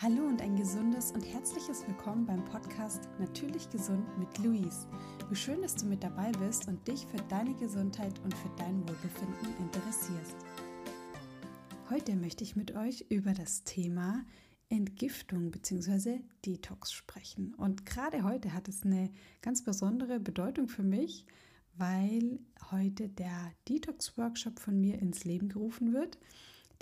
Hallo 0.00 0.28
und 0.28 0.40
ein 0.40 0.54
gesundes 0.54 1.10
und 1.10 1.22
herzliches 1.22 1.84
Willkommen 1.88 2.24
beim 2.24 2.44
Podcast 2.44 3.08
Natürlich 3.18 3.68
Gesund 3.68 4.06
mit 4.16 4.38
Luis. 4.38 4.86
Wie 5.28 5.34
schön, 5.34 5.60
dass 5.60 5.74
du 5.74 5.86
mit 5.86 6.04
dabei 6.04 6.30
bist 6.38 6.68
und 6.68 6.86
dich 6.86 7.04
für 7.06 7.16
deine 7.28 7.52
Gesundheit 7.54 8.16
und 8.22 8.32
für 8.32 8.48
dein 8.56 8.88
Wohlbefinden 8.88 9.56
interessierst. 9.58 10.36
Heute 11.90 12.14
möchte 12.14 12.44
ich 12.44 12.54
mit 12.54 12.76
euch 12.76 13.06
über 13.08 13.32
das 13.32 13.64
Thema 13.64 14.24
Entgiftung 14.68 15.50
bzw. 15.50 16.20
Detox 16.46 16.92
sprechen. 16.92 17.54
Und 17.54 17.84
gerade 17.84 18.22
heute 18.22 18.54
hat 18.54 18.68
es 18.68 18.84
eine 18.84 19.10
ganz 19.42 19.64
besondere 19.64 20.20
Bedeutung 20.20 20.68
für 20.68 20.84
mich, 20.84 21.26
weil 21.76 22.38
heute 22.70 23.08
der 23.08 23.52
Detox-Workshop 23.68 24.60
von 24.60 24.80
mir 24.80 25.00
ins 25.00 25.24
Leben 25.24 25.48
gerufen 25.48 25.92
wird, 25.92 26.18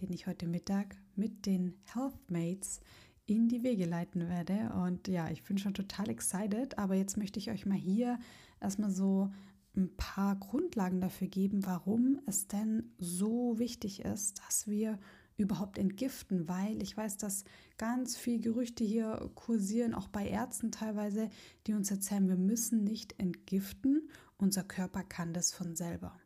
den 0.02 0.12
ich 0.12 0.26
heute 0.26 0.46
Mittag 0.46 0.96
mit 1.14 1.46
den 1.46 1.78
Healthmates 1.94 2.80
in 3.26 3.48
die 3.48 3.62
Wege 3.62 3.84
leiten 3.84 4.28
werde. 4.28 4.72
Und 4.74 5.08
ja, 5.08 5.28
ich 5.30 5.42
bin 5.42 5.58
schon 5.58 5.74
total 5.74 6.08
excited, 6.08 6.78
aber 6.78 6.94
jetzt 6.94 7.16
möchte 7.16 7.38
ich 7.38 7.50
euch 7.50 7.66
mal 7.66 7.76
hier 7.76 8.18
erstmal 8.60 8.90
so 8.90 9.30
ein 9.76 9.94
paar 9.96 10.36
Grundlagen 10.36 11.00
dafür 11.00 11.28
geben, 11.28 11.66
warum 11.66 12.20
es 12.26 12.48
denn 12.48 12.94
so 12.98 13.58
wichtig 13.58 14.00
ist, 14.00 14.40
dass 14.46 14.66
wir 14.66 14.98
überhaupt 15.36 15.76
entgiften, 15.76 16.48
weil 16.48 16.82
ich 16.82 16.96
weiß, 16.96 17.18
dass 17.18 17.44
ganz 17.76 18.16
viele 18.16 18.40
Gerüchte 18.40 18.84
hier 18.84 19.30
kursieren, 19.34 19.92
auch 19.92 20.08
bei 20.08 20.26
Ärzten 20.26 20.72
teilweise, 20.72 21.28
die 21.66 21.74
uns 21.74 21.90
erzählen, 21.90 22.28
wir 22.28 22.36
müssen 22.36 22.84
nicht 22.84 23.20
entgiften, 23.20 24.08
unser 24.38 24.64
Körper 24.64 25.02
kann 25.04 25.34
das 25.34 25.52
von 25.52 25.76
selber. 25.76 26.18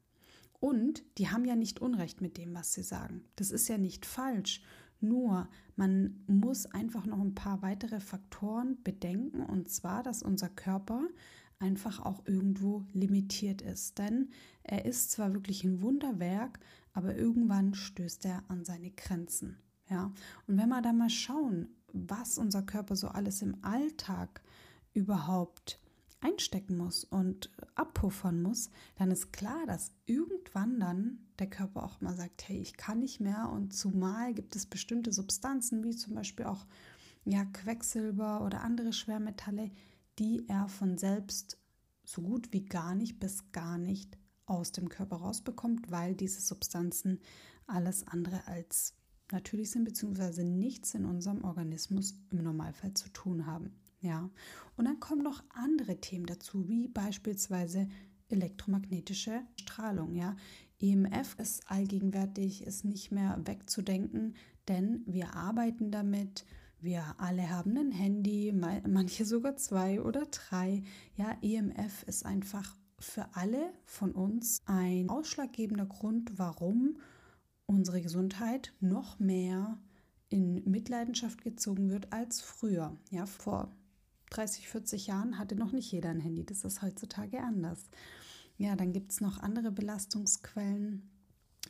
Und 0.61 1.03
die 1.19 1.29
haben 1.29 1.45
ja 1.45 1.57
nicht 1.57 1.81
Unrecht 1.81 2.21
mit 2.21 2.37
dem, 2.37 2.55
was 2.55 2.73
sie 2.73 2.83
sagen. 2.83 3.25
Das 3.35 3.51
ist 3.51 3.69
ja 3.69 3.79
nicht 3.79 4.05
falsch. 4.07 4.63
Nur 5.01 5.49
man 5.77 6.23
muss 6.27 6.67
einfach 6.67 7.07
noch 7.07 7.21
ein 7.21 7.35
paar 7.35 7.63
weitere 7.63 8.01
Faktoren 8.01 8.83
bedenken, 8.83 9.43
und 9.43 9.69
zwar, 9.71 10.03
dass 10.03 10.23
unser 10.23 10.49
Körper 10.49 11.03
einfach 11.59 12.01
auch 12.01 12.27
irgendwo 12.27 12.85
limitiert 12.93 13.63
ist. 13.63 13.99
Denn 13.99 14.31
er 14.63 14.85
ist 14.85 15.11
zwar 15.11 15.33
wirklich 15.33 15.65
ein 15.65 15.83
Wunderwerk, 15.83 16.59
aber 16.93 17.17
irgendwann 17.17 17.75
stößt 17.75 18.25
er 18.27 18.43
an 18.49 18.65
seine 18.65 18.91
Grenzen. 18.91 19.59
Ja, 19.89 20.13
und 20.47 20.57
wenn 20.57 20.69
wir 20.69 20.83
da 20.83 20.93
mal 20.93 21.11
schauen, 21.11 21.69
was 21.93 22.39
unser 22.39 22.63
Körper 22.63 22.97
so 22.97 23.09
alles 23.09 23.43
im 23.43 23.57
Alltag 23.63 24.43
überhaupt 24.95 25.81
einstecken 26.21 26.77
muss 26.77 27.05
und 27.05 27.51
abpuffern 27.75 28.43
muss, 28.43 28.71
dann 28.97 29.11
ist 29.11 29.33
klar, 29.33 29.67
dass 29.67 29.93
irgendwann 30.07 30.79
dann 30.81 31.19
der 31.39 31.49
Körper 31.49 31.83
auch 31.83 32.01
mal 32.01 32.17
sagt, 32.17 32.49
hey, 32.49 32.59
ich 32.59 32.77
kann 32.77 33.01
nicht 33.01 33.21
mehr 33.21 33.51
und 33.51 33.75
zumal 33.75 34.35
gibt 34.35 34.55
es 34.57 34.67
bestimmte 34.67 35.13
Substanzen, 35.13 35.83
wie 35.83 35.97
zum 35.97 36.15
Beispiel 36.15 36.47
auch 36.47 36.67
ja, 37.25 37.45
Quecksilber 37.45 38.45
oder 38.45 38.63
andere 38.63 38.93
Schwermetalle, 38.93 39.71
die 40.19 40.47
er 40.49 40.69
von 40.69 40.99
selbst 40.99 41.59
so 42.05 42.23
gut 42.23 42.53
wie 42.53 42.65
gar 42.65 42.95
nicht 42.95 43.21
bis 43.21 43.53
gar 43.53 43.79
nicht 43.79 44.19
aus 44.47 44.73
dem 44.73 44.89
Körper 44.89 45.17
rausbekommt, 45.17 45.91
weil 45.91 46.15
diese 46.15 46.41
Substanzen 46.41 47.21
alles 47.67 48.07
andere 48.07 48.47
als 48.47 48.95
natürlich 49.31 49.71
sind, 49.71 49.85
beziehungsweise 49.85 50.45
nichts 50.45 50.95
in 50.95 51.05
unserem 51.05 51.45
Organismus 51.45 52.15
im 52.31 52.43
Normalfall 52.43 52.95
zu 52.95 53.09
tun 53.11 53.47
haben. 53.47 53.80
Ja, 54.01 54.31
und 54.77 54.87
dann 54.87 54.99
kommen 54.99 55.23
noch 55.23 55.45
andere 55.51 56.01
Themen 56.01 56.27
dazu, 56.27 56.69
wie 56.69 56.89
beispielsweise 56.89 57.89
elektromagnetische 58.29 59.43
Strahlung. 59.57 60.15
Ja, 60.15 60.37
EMF 60.81 61.37
ist 61.39 61.71
allgegenwärtig, 61.71 62.65
ist 62.65 62.85
nicht 62.85 63.13
mehr 63.13 63.39
wegzudenken, 63.45 64.35
denn 64.69 65.03
wir 65.07 65.35
arbeiten 65.35 65.91
damit. 65.91 66.47
Wir 66.81 67.15
alle 67.19 67.51
haben 67.51 67.77
ein 67.77 67.93
Handy, 67.93 68.53
manche 68.53 69.27
sogar 69.27 69.57
zwei 69.57 70.01
oder 70.01 70.27
drei. 70.27 70.83
Ja, 71.15 71.37
EMF 71.43 72.05
ist 72.05 72.25
einfach 72.25 72.75
für 72.99 73.27
alle 73.35 73.73
von 73.85 74.13
uns 74.13 74.63
ein 74.65 75.11
ausschlaggebender 75.11 75.87
Grund, 75.87 76.39
warum 76.39 76.97
unsere 77.67 78.01
Gesundheit 78.01 78.73
noch 78.81 79.19
mehr 79.19 79.79
in 80.31 80.63
Mitleidenschaft 80.65 81.43
gezogen 81.43 81.91
wird 81.91 82.13
als 82.13 82.41
früher. 82.41 82.97
Ja, 83.11 83.27
vor 83.27 83.71
30, 84.31 84.69
40 84.69 85.07
Jahren 85.07 85.39
hatte 85.39 85.57
noch 85.57 85.73
nicht 85.73 85.91
jeder 85.93 86.11
ein 86.11 86.21
Handy. 86.21 86.45
Das 86.45 86.65
ist 86.65 86.83
heutzutage 86.83 87.41
anders. 87.41 87.85
Ja, 88.57 88.77
dann 88.77 88.93
gibt 88.93 89.13
es 89.13 89.21
noch 89.21 89.39
andere 89.39 89.71
Belastungsquellen, 89.71 91.09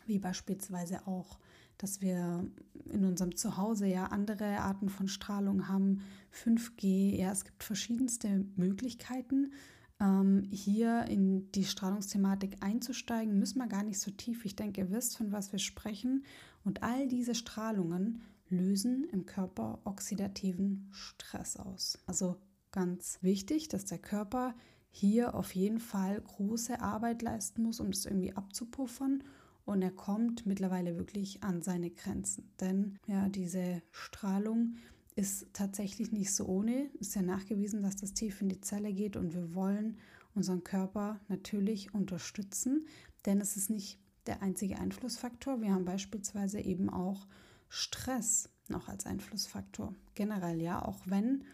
wie 0.06 0.18
beispielsweise 0.18 1.06
auch, 1.06 1.38
dass 1.78 2.00
wir 2.00 2.46
in 2.92 3.04
unserem 3.04 3.36
Zuhause 3.36 3.86
ja 3.86 4.06
andere 4.06 4.58
Arten 4.58 4.88
von 4.88 5.08
Strahlung 5.08 5.68
haben, 5.68 6.02
5G, 6.32 7.16
ja, 7.16 7.32
es 7.32 7.44
gibt 7.44 7.64
verschiedenste 7.64 8.44
Möglichkeiten. 8.56 9.52
Ähm, 10.00 10.48
hier 10.50 11.04
in 11.04 11.50
die 11.52 11.64
Strahlungsthematik 11.64 12.56
einzusteigen, 12.60 13.38
müssen 13.38 13.58
wir 13.58 13.68
gar 13.68 13.82
nicht 13.82 14.00
so 14.00 14.10
tief. 14.10 14.44
Ich 14.44 14.56
denke, 14.56 14.80
ihr 14.80 14.90
wisst, 14.90 15.16
von 15.16 15.32
was 15.32 15.52
wir 15.52 15.58
sprechen. 15.58 16.24
Und 16.64 16.82
all 16.82 17.08
diese 17.08 17.34
Strahlungen 17.34 18.20
lösen 18.48 19.04
im 19.12 19.26
Körper 19.26 19.80
oxidativen 19.84 20.88
Stress 20.90 21.56
aus. 21.56 21.98
Also 22.06 22.36
ganz 22.72 23.18
wichtig, 23.22 23.68
dass 23.68 23.84
der 23.84 23.98
Körper 23.98 24.54
hier 24.90 25.34
auf 25.34 25.54
jeden 25.54 25.78
Fall 25.78 26.20
große 26.20 26.80
Arbeit 26.80 27.22
leisten 27.22 27.62
muss, 27.62 27.80
um 27.80 27.90
das 27.90 28.06
irgendwie 28.06 28.34
abzupuffern. 28.34 29.22
Und 29.64 29.82
er 29.82 29.92
kommt 29.92 30.46
mittlerweile 30.46 30.96
wirklich 30.96 31.42
an 31.42 31.62
seine 31.62 31.90
Grenzen. 31.90 32.50
Denn 32.60 32.98
ja, 33.06 33.28
diese 33.28 33.82
Strahlung 33.92 34.74
ist 35.14 35.46
tatsächlich 35.52 36.12
nicht 36.12 36.34
so 36.34 36.46
ohne. 36.46 36.86
Ist 36.98 37.14
ja 37.14 37.22
nachgewiesen, 37.22 37.82
dass 37.82 37.96
das 37.96 38.14
tief 38.14 38.40
in 38.40 38.48
die 38.48 38.60
Zelle 38.60 38.92
geht 38.92 39.16
und 39.16 39.34
wir 39.34 39.54
wollen 39.54 39.98
unseren 40.34 40.64
Körper 40.64 41.20
natürlich 41.28 41.94
unterstützen, 41.94 42.86
denn 43.26 43.40
es 43.40 43.56
ist 43.56 43.70
nicht 43.70 43.98
der 44.26 44.42
einzige 44.42 44.78
Einflussfaktor. 44.78 45.60
Wir 45.60 45.72
haben 45.72 45.84
beispielsweise 45.84 46.60
eben 46.60 46.88
auch 46.88 47.26
Stress 47.68 48.48
noch 48.68 48.88
als 48.88 49.06
Einflussfaktor. 49.06 49.94
Generell 50.14 50.60
ja, 50.60 50.84
auch 50.84 51.00
wenn 51.04 51.44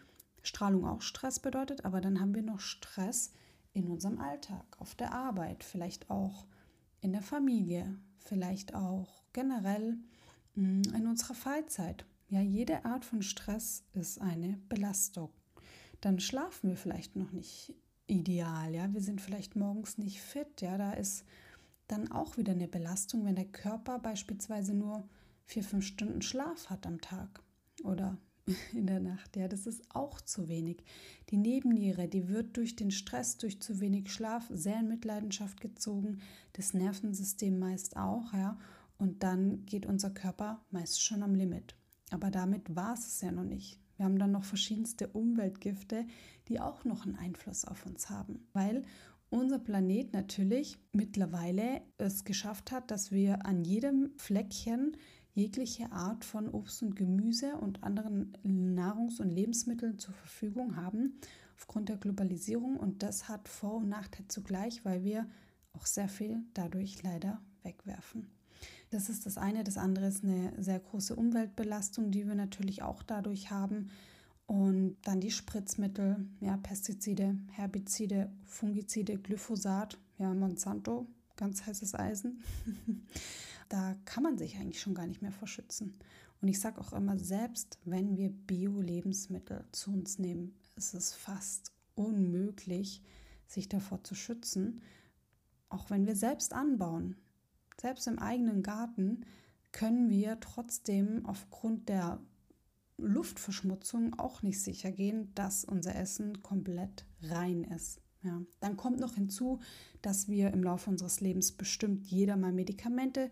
Strahlung 0.47 0.85
auch 0.85 1.01
Stress 1.01 1.39
bedeutet, 1.39 1.85
aber 1.85 2.01
dann 2.01 2.19
haben 2.19 2.33
wir 2.33 2.41
noch 2.41 2.59
Stress 2.59 3.31
in 3.73 3.87
unserem 3.87 4.19
Alltag, 4.19 4.65
auf 4.79 4.95
der 4.95 5.13
Arbeit, 5.13 5.63
vielleicht 5.63 6.09
auch 6.09 6.47
in 7.01 7.11
der 7.11 7.21
Familie, 7.21 7.97
vielleicht 8.19 8.73
auch 8.73 9.23
generell 9.33 9.97
mm, 10.55 10.81
in 10.95 11.07
unserer 11.07 11.35
Freizeit. 11.35 12.05
Ja, 12.29 12.41
jede 12.41 12.85
Art 12.85 13.05
von 13.05 13.21
Stress 13.21 13.83
ist 13.93 14.19
eine 14.19 14.59
Belastung. 14.67 15.29
Dann 16.01 16.19
schlafen 16.19 16.69
wir 16.69 16.77
vielleicht 16.77 17.15
noch 17.15 17.31
nicht 17.31 17.73
ideal, 18.07 18.73
ja, 18.73 18.91
wir 18.93 19.01
sind 19.01 19.21
vielleicht 19.21 19.55
morgens 19.55 19.97
nicht 19.97 20.21
fit, 20.21 20.61
ja, 20.61 20.77
da 20.77 20.93
ist 20.93 21.25
dann 21.87 22.11
auch 22.11 22.37
wieder 22.37 22.53
eine 22.53 22.67
Belastung, 22.67 23.25
wenn 23.25 23.35
der 23.35 23.45
Körper 23.45 23.99
beispielsweise 23.99 24.73
nur 24.73 25.07
vier, 25.45 25.63
fünf 25.63 25.85
Stunden 25.85 26.21
Schlaf 26.21 26.69
hat 26.69 26.85
am 26.85 26.99
Tag 26.99 27.41
oder 27.83 28.17
in 28.73 28.87
der 28.87 28.99
Nacht. 28.99 29.35
Ja, 29.35 29.47
das 29.47 29.67
ist 29.67 29.83
auch 29.93 30.21
zu 30.21 30.47
wenig. 30.47 30.83
Die 31.29 31.37
Nebenniere, 31.37 32.07
die 32.07 32.27
wird 32.27 32.57
durch 32.57 32.75
den 32.75 32.91
Stress, 32.91 33.37
durch 33.37 33.61
zu 33.61 33.79
wenig 33.79 34.11
Schlaf 34.11 34.45
sehr 34.49 34.79
in 34.79 34.87
Mitleidenschaft 34.87 35.61
gezogen. 35.61 36.19
Das 36.53 36.73
Nervensystem 36.73 37.59
meist 37.59 37.97
auch, 37.97 38.33
ja. 38.33 38.57
Und 38.97 39.23
dann 39.23 39.65
geht 39.65 39.85
unser 39.85 40.09
Körper 40.09 40.65
meist 40.71 41.03
schon 41.03 41.23
am 41.23 41.35
Limit. 41.35 41.75
Aber 42.09 42.31
damit 42.31 42.75
war 42.75 42.93
es 42.93 43.21
ja 43.21 43.31
noch 43.31 43.43
nicht. 43.43 43.79
Wir 43.97 44.05
haben 44.05 44.17
dann 44.17 44.31
noch 44.31 44.43
verschiedenste 44.43 45.07
Umweltgifte, 45.07 46.05
die 46.47 46.59
auch 46.59 46.85
noch 46.85 47.05
einen 47.05 47.15
Einfluss 47.15 47.65
auf 47.65 47.85
uns 47.85 48.09
haben, 48.09 48.47
weil 48.53 48.83
unser 49.29 49.59
Planet 49.59 50.13
natürlich 50.13 50.77
mittlerweile 50.93 51.81
es 51.97 52.23
geschafft 52.23 52.71
hat, 52.71 52.91
dass 52.91 53.11
wir 53.11 53.45
an 53.45 53.65
jedem 53.65 54.11
Fleckchen 54.15 54.95
jegliche 55.37 55.91
Art 55.91 56.25
von 56.25 56.49
Obst 56.49 56.81
und 56.81 56.95
Gemüse 56.95 57.55
und 57.57 57.83
anderen 57.83 58.35
Nahrungs- 58.43 59.21
und 59.21 59.29
Lebensmitteln 59.29 59.99
zur 59.99 60.15
Verfügung 60.15 60.75
haben 60.75 61.19
aufgrund 61.55 61.89
der 61.89 61.97
Globalisierung. 61.97 62.75
Und 62.75 63.03
das 63.03 63.29
hat 63.29 63.47
Vor- 63.47 63.77
und 63.77 63.87
Nachteile 63.87 64.27
zugleich, 64.27 64.83
weil 64.83 65.03
wir 65.03 65.27
auch 65.73 65.85
sehr 65.85 66.09
viel 66.09 66.43
dadurch 66.55 67.03
leider 67.03 67.39
wegwerfen. 67.61 68.27
Das 68.89 69.09
ist 69.09 69.27
das 69.27 69.37
eine. 69.37 69.63
Das 69.63 69.77
andere 69.77 70.07
ist 70.07 70.23
eine 70.23 70.53
sehr 70.57 70.79
große 70.79 71.15
Umweltbelastung, 71.15 72.09
die 72.09 72.27
wir 72.27 72.35
natürlich 72.35 72.81
auch 72.81 73.03
dadurch 73.03 73.51
haben. 73.51 73.91
Und 74.47 74.97
dann 75.03 75.19
die 75.19 75.29
Spritzmittel, 75.29 76.25
ja, 76.39 76.57
Pestizide, 76.57 77.35
Herbizide, 77.51 78.31
Fungizide, 78.45 79.17
Glyphosat, 79.17 79.99
ja, 80.17 80.33
Monsanto, 80.33 81.05
ganz 81.35 81.67
heißes 81.67 81.93
Eisen. 81.93 82.41
da 83.69 83.95
kann 84.05 84.23
man 84.23 84.37
sich 84.37 84.57
eigentlich 84.57 84.81
schon 84.81 84.95
gar 84.95 85.07
nicht 85.07 85.21
mehr 85.21 85.31
vor 85.31 85.47
schützen. 85.47 85.97
Und 86.41 86.47
ich 86.47 86.59
sage 86.59 86.79
auch 86.79 86.93
immer, 86.93 87.17
selbst 87.17 87.79
wenn 87.85 88.17
wir 88.17 88.29
Bio-Lebensmittel 88.29 89.65
zu 89.71 89.91
uns 89.91 90.19
nehmen, 90.19 90.55
ist 90.75 90.93
es 90.93 91.13
fast 91.13 91.71
unmöglich, 91.95 93.01
sich 93.47 93.69
davor 93.69 94.03
zu 94.03 94.13
schützen. 94.13 94.81
Auch 95.69 95.89
wenn 95.89 96.05
wir 96.05 96.15
selbst 96.15 96.53
anbauen, 96.53 97.15
selbst 97.79 98.07
im 98.07 98.19
eigenen 98.19 98.61
Garten, 98.61 99.25
können 99.71 100.09
wir 100.09 100.39
trotzdem 100.39 101.25
aufgrund 101.25 101.89
der 101.89 102.19
Luftverschmutzung 102.97 104.17
auch 104.19 104.41
nicht 104.41 104.61
sicher 104.61 104.91
gehen, 104.91 105.33
dass 105.35 105.65
unser 105.65 105.95
Essen 105.95 106.41
komplett 106.41 107.05
rein 107.21 107.63
ist. 107.63 108.01
Ja. 108.23 108.41
Dann 108.59 108.77
kommt 108.77 108.99
noch 108.99 109.15
hinzu, 109.15 109.59
dass 110.01 110.27
wir 110.27 110.51
im 110.51 110.63
Laufe 110.63 110.89
unseres 110.89 111.21
Lebens 111.21 111.51
bestimmt 111.51 112.07
jeder 112.07 112.35
mal 112.35 112.51
Medikamente 112.51 113.29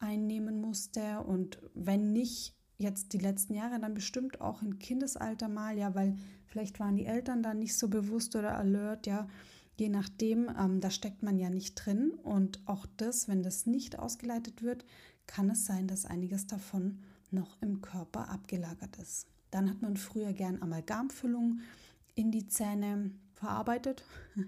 einnehmen 0.00 0.60
musste 0.60 1.20
und 1.20 1.58
wenn 1.74 2.12
nicht 2.12 2.54
jetzt 2.78 3.12
die 3.12 3.18
letzten 3.18 3.54
Jahre, 3.54 3.80
dann 3.80 3.94
bestimmt 3.94 4.40
auch 4.40 4.62
im 4.62 4.78
Kindesalter 4.78 5.48
mal, 5.48 5.78
ja, 5.78 5.94
weil 5.94 6.16
vielleicht 6.46 6.80
waren 6.80 6.96
die 6.96 7.06
Eltern 7.06 7.42
dann 7.42 7.60
nicht 7.60 7.76
so 7.76 7.88
bewusst 7.88 8.34
oder 8.36 8.56
alert, 8.56 9.06
ja, 9.06 9.28
je 9.76 9.88
nachdem, 9.88 10.50
ähm, 10.58 10.80
da 10.80 10.90
steckt 10.90 11.22
man 11.22 11.38
ja 11.38 11.50
nicht 11.50 11.74
drin 11.74 12.12
und 12.22 12.60
auch 12.66 12.86
das, 12.96 13.28
wenn 13.28 13.42
das 13.42 13.66
nicht 13.66 13.98
ausgeleitet 13.98 14.62
wird, 14.62 14.84
kann 15.26 15.50
es 15.50 15.64
sein, 15.64 15.86
dass 15.86 16.04
einiges 16.04 16.46
davon 16.46 16.98
noch 17.30 17.60
im 17.62 17.80
Körper 17.80 18.28
abgelagert 18.28 18.96
ist. 18.98 19.26
Dann 19.50 19.70
hat 19.70 19.82
man 19.82 19.96
früher 19.96 20.32
gern 20.32 20.60
Amalgamfüllung 20.62 21.60
in 22.14 22.30
die 22.30 22.46
Zähne 22.46 23.10
verarbeitet. 23.44 24.04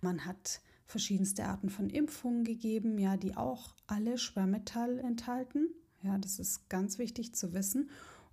Man 0.00 0.24
hat 0.24 0.60
verschiedenste 0.86 1.44
Arten 1.44 1.70
von 1.70 1.90
Impfungen 1.90 2.44
gegeben, 2.44 2.98
ja, 2.98 3.16
die 3.16 3.36
auch 3.36 3.74
alle 3.86 4.16
Schwermetall 4.16 4.98
enthalten. 5.00 5.68
Ja, 6.02 6.16
das 6.18 6.38
ist 6.38 6.68
ganz 6.68 6.98
wichtig 6.98 7.34
zu 7.34 7.52
wissen. 7.52 7.90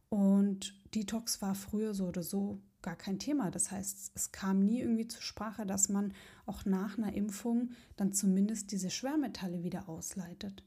Und 0.09 0.73
Detox 0.93 1.41
war 1.41 1.55
früher 1.55 1.93
so 1.93 2.07
oder 2.07 2.23
so 2.23 2.61
gar 2.83 2.95
kein 2.95 3.17
Thema. 3.17 3.49
Das 3.49 3.71
heißt, 3.71 4.11
es 4.13 4.31
kam 4.31 4.59
nie 4.63 4.79
irgendwie 4.79 5.07
zur 5.07 5.23
Sprache, 5.23 5.65
dass 5.65 5.89
man 5.89 6.13
auch 6.45 6.65
nach 6.65 6.97
einer 6.97 7.13
Impfung 7.13 7.71
dann 7.97 8.13
zumindest 8.13 8.71
diese 8.71 8.91
Schwermetalle 8.91 9.63
wieder 9.63 9.89
ausleitet. 9.89 10.63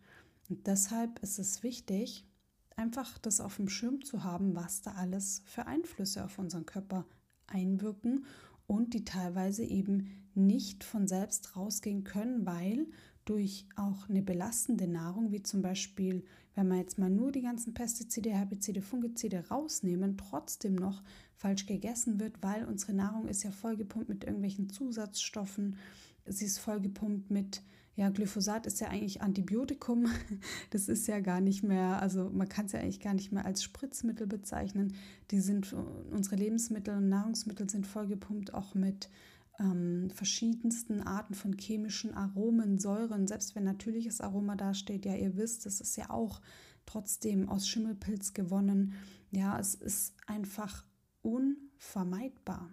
Und 0.51 0.67
deshalb 0.67 1.21
ist 1.21 1.39
es 1.39 1.63
wichtig, 1.63 2.27
einfach 2.77 3.19
das 3.19 3.41
auf 3.41 3.57
dem 3.57 3.69
Schirm 3.69 4.03
zu 4.03 4.25
haben, 4.25 4.57
was 4.57 4.83
da 4.83 4.93
alles 4.93 5.43
für 5.47 5.67
Einflüsse 5.67 6.25
auf 6.25 6.39
unseren 6.39 6.67
Körper 6.67 7.07
einwirken 7.47 8.27
und 8.69 8.95
die 8.95 9.05
teilweise 9.05 9.65
eben 9.65 10.11
nicht 10.35 10.85
von 10.85 11.09
selbst 11.09 11.57
rausgehen 11.57 12.05
können, 12.05 12.47
weil 12.47 12.87
durch 13.25 13.67
auch 13.77 14.09
eine 14.09 14.23
belastende 14.23 14.87
Nahrung, 14.87 15.33
wie 15.33 15.43
zum 15.43 15.61
Beispiel, 15.61 16.25
wenn 16.55 16.69
wir 16.69 16.77
jetzt 16.77 16.99
mal 16.99 17.11
nur 17.11 17.33
die 17.33 17.43
ganzen 17.43 17.75
Pestizide, 17.75 18.31
Herbizide, 18.31 18.81
Fungizide 18.81 19.49
rausnehmen, 19.49 20.17
trotzdem 20.17 20.77
noch 20.77 21.03
falsch 21.35 21.67
gegessen 21.67 22.21
wird, 22.21 22.43
weil 22.43 22.65
unsere 22.65 22.95
Nahrung 22.95 23.27
ist 23.27 23.43
ja 23.43 23.51
vollgepumpt 23.51 24.09
mit 24.09 24.25
irgendwelchen 24.25 24.71
Zusatzstoffen, 24.71 25.77
sie 26.27 26.45
ist 26.45 26.59
vollgepumpt 26.59 27.31
mit 27.31 27.63
ja, 27.99 28.11
Glyphosat 28.11 28.65
ist 28.67 28.81
ja 28.81 28.89
eigentlich 28.89 29.23
Antibiotikum. 29.23 30.07
Das 30.71 30.89
ist 30.89 31.09
ja 31.09 31.19
gar 31.19 31.41
nicht 31.41 31.65
mehr, 31.65 32.01
also 32.01 32.31
man 32.31 32.49
kann 32.49 32.67
es 32.67 32.73
ja 32.73 32.79
eigentlich 32.79 33.01
gar 33.01 33.15
nicht 33.15 33.33
mehr 33.33 33.45
als 33.45 33.65
Spritzmittel 33.65 34.29
bezeichnen. 34.29 34.95
Die 35.33 35.41
sind, 35.41 35.75
unsere 36.13 36.37
Lebensmittel 36.37 36.97
und 36.97 37.09
Nahrungsmittel 37.09 37.69
sind 37.69 37.89
vollgepumpt 37.89 38.55
auch 38.55 38.75
mit 38.77 39.11
ähm, 39.59 40.11
verschiedensten 40.15 41.03
Arten 41.03 41.35
von 41.35 41.59
chemischen 41.59 42.15
Aromen, 42.15 42.79
Säuren. 42.79 43.27
Selbst 43.27 43.57
wenn 43.57 43.65
natürliches 43.65 44.21
Aroma 44.21 44.55
dasteht, 44.55 45.05
ja, 45.05 45.17
ihr 45.17 45.37
wisst, 45.37 45.67
das 45.67 45.81
ist 45.81 45.97
ja 45.97 46.11
auch 46.11 46.41
trotzdem 46.87 47.49
aus 47.49 47.67
Schimmelpilz 47.67 48.33
gewonnen. 48.33 48.93
Ja, 49.33 49.59
es 49.59 49.75
ist 49.75 50.15
einfach 50.29 50.85
unvermeidbar. 51.23 52.73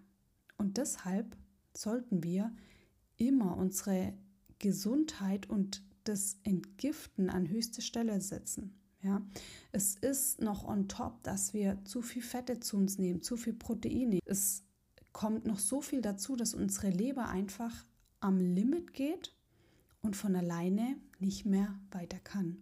Und 0.57 0.77
deshalb 0.77 1.36
sollten 1.75 2.22
wir 2.22 2.51
immer 3.18 3.57
unsere 3.57 4.13
Gesundheit 4.60 5.50
und 5.50 5.84
das 6.04 6.38
Entgiften 6.44 7.30
an 7.30 7.50
höchste 7.50 7.81
Stelle 7.81 8.22
setzen. 8.22 8.74
Ja, 9.02 9.22
es 9.72 9.96
ist 9.96 10.42
noch 10.42 10.68
on 10.68 10.88
top, 10.88 11.22
dass 11.22 11.54
wir 11.54 11.84
zu 11.86 12.02
viel 12.02 12.24
Fette 12.24 12.60
zu 12.60 12.78
uns 12.78 12.98
nehmen, 12.98 13.22
zu 13.22 13.38
viel 13.38 13.54
Proteine. 13.54 14.19
Es 14.25 14.63
kommt 15.12 15.46
noch 15.46 15.60
so 15.60 15.81
viel 15.81 16.02
dazu, 16.02 16.36
dass 16.36 16.56
unsere 16.56 16.90
Leber 16.90 17.30
einfach 17.30 17.86
am 18.19 18.40
Limit 18.40 18.94
geht 18.94 19.36
und 20.02 20.16
von 20.16 20.36
alleine 20.36 20.98
nicht 21.19 21.46
mehr 21.46 21.80
weiter 21.92 22.18
kann. 22.19 22.58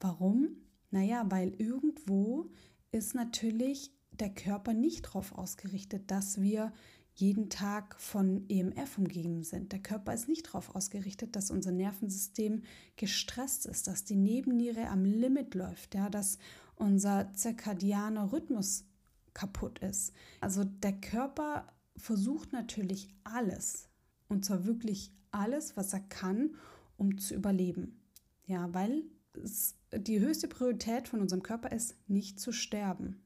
Warum? 0.00 0.48
Naja, 0.90 1.24
weil 1.30 1.54
irgendwo 1.54 2.50
ist 2.92 3.14
natürlich 3.14 3.90
der 4.12 4.32
Körper 4.32 4.74
nicht 4.74 5.06
darauf 5.06 5.32
ausgerichtet, 5.32 6.10
dass 6.10 6.40
wir 6.40 6.72
jeden 7.14 7.48
Tag 7.48 8.00
von 8.00 8.48
EMF 8.48 8.98
umgeben 8.98 9.44
sind. 9.44 9.72
Der 9.72 9.80
Körper 9.80 10.12
ist 10.12 10.28
nicht 10.28 10.48
darauf 10.48 10.74
ausgerichtet, 10.74 11.36
dass 11.36 11.50
unser 11.50 11.70
Nervensystem 11.70 12.62
gestresst 12.96 13.66
ist, 13.66 13.86
dass 13.86 14.04
die 14.04 14.16
Nebenniere 14.16 14.88
am 14.88 15.04
Limit 15.04 15.54
läuft, 15.54 15.94
ja, 15.94 16.10
dass 16.10 16.38
unser 16.76 17.32
zirkadianer 17.34 18.32
Rhythmus 18.32 18.84
kaputt 19.32 19.78
ist. 19.78 20.12
Also 20.40 20.64
der 20.64 21.00
Körper 21.00 21.72
versucht 21.96 22.52
natürlich 22.52 23.08
alles, 23.22 23.88
und 24.28 24.44
zwar 24.44 24.64
wirklich 24.64 25.12
alles, 25.30 25.76
was 25.76 25.92
er 25.92 26.00
kann, 26.00 26.56
um 26.96 27.18
zu 27.18 27.34
überleben. 27.34 28.00
Ja, 28.46 28.72
weil 28.74 29.04
es, 29.42 29.76
die 29.92 30.20
höchste 30.20 30.48
Priorität 30.48 31.08
von 31.08 31.20
unserem 31.20 31.42
Körper 31.42 31.72
ist, 31.72 31.96
nicht 32.08 32.40
zu 32.40 32.52
sterben. 32.52 33.23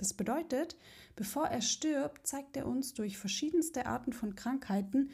Das 0.00 0.14
bedeutet, 0.14 0.76
bevor 1.14 1.48
er 1.48 1.60
stirbt, 1.60 2.26
zeigt 2.26 2.56
er 2.56 2.66
uns 2.66 2.94
durch 2.94 3.18
verschiedenste 3.18 3.84
Arten 3.84 4.14
von 4.14 4.34
Krankheiten, 4.34 5.10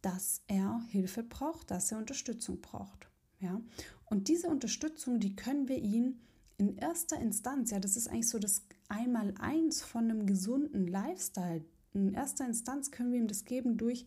dass 0.00 0.40
er 0.46 0.80
Hilfe 0.88 1.22
braucht, 1.22 1.70
dass 1.70 1.92
er 1.92 1.98
Unterstützung 1.98 2.62
braucht. 2.62 3.10
Ja? 3.40 3.60
Und 4.06 4.28
diese 4.28 4.48
Unterstützung, 4.48 5.20
die 5.20 5.36
können 5.36 5.68
wir 5.68 5.76
ihm 5.76 6.20
in 6.56 6.78
erster 6.78 7.20
Instanz, 7.20 7.70
ja, 7.70 7.80
das 7.80 7.98
ist 7.98 8.08
eigentlich 8.08 8.30
so 8.30 8.38
das 8.38 8.62
Einmaleins 8.88 9.82
von 9.82 10.04
einem 10.04 10.24
gesunden 10.24 10.86
Lifestyle. 10.86 11.62
In 11.92 12.14
erster 12.14 12.46
Instanz 12.46 12.90
können 12.90 13.12
wir 13.12 13.18
ihm 13.18 13.28
das 13.28 13.44
geben 13.44 13.76
durch 13.76 14.06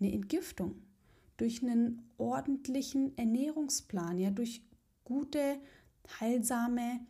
eine 0.00 0.10
Entgiftung, 0.10 0.80
durch 1.36 1.62
einen 1.62 2.10
ordentlichen 2.16 3.16
Ernährungsplan, 3.18 4.16
ja, 4.16 4.30
durch 4.30 4.62
gute, 5.04 5.60
heilsame, 6.18 7.00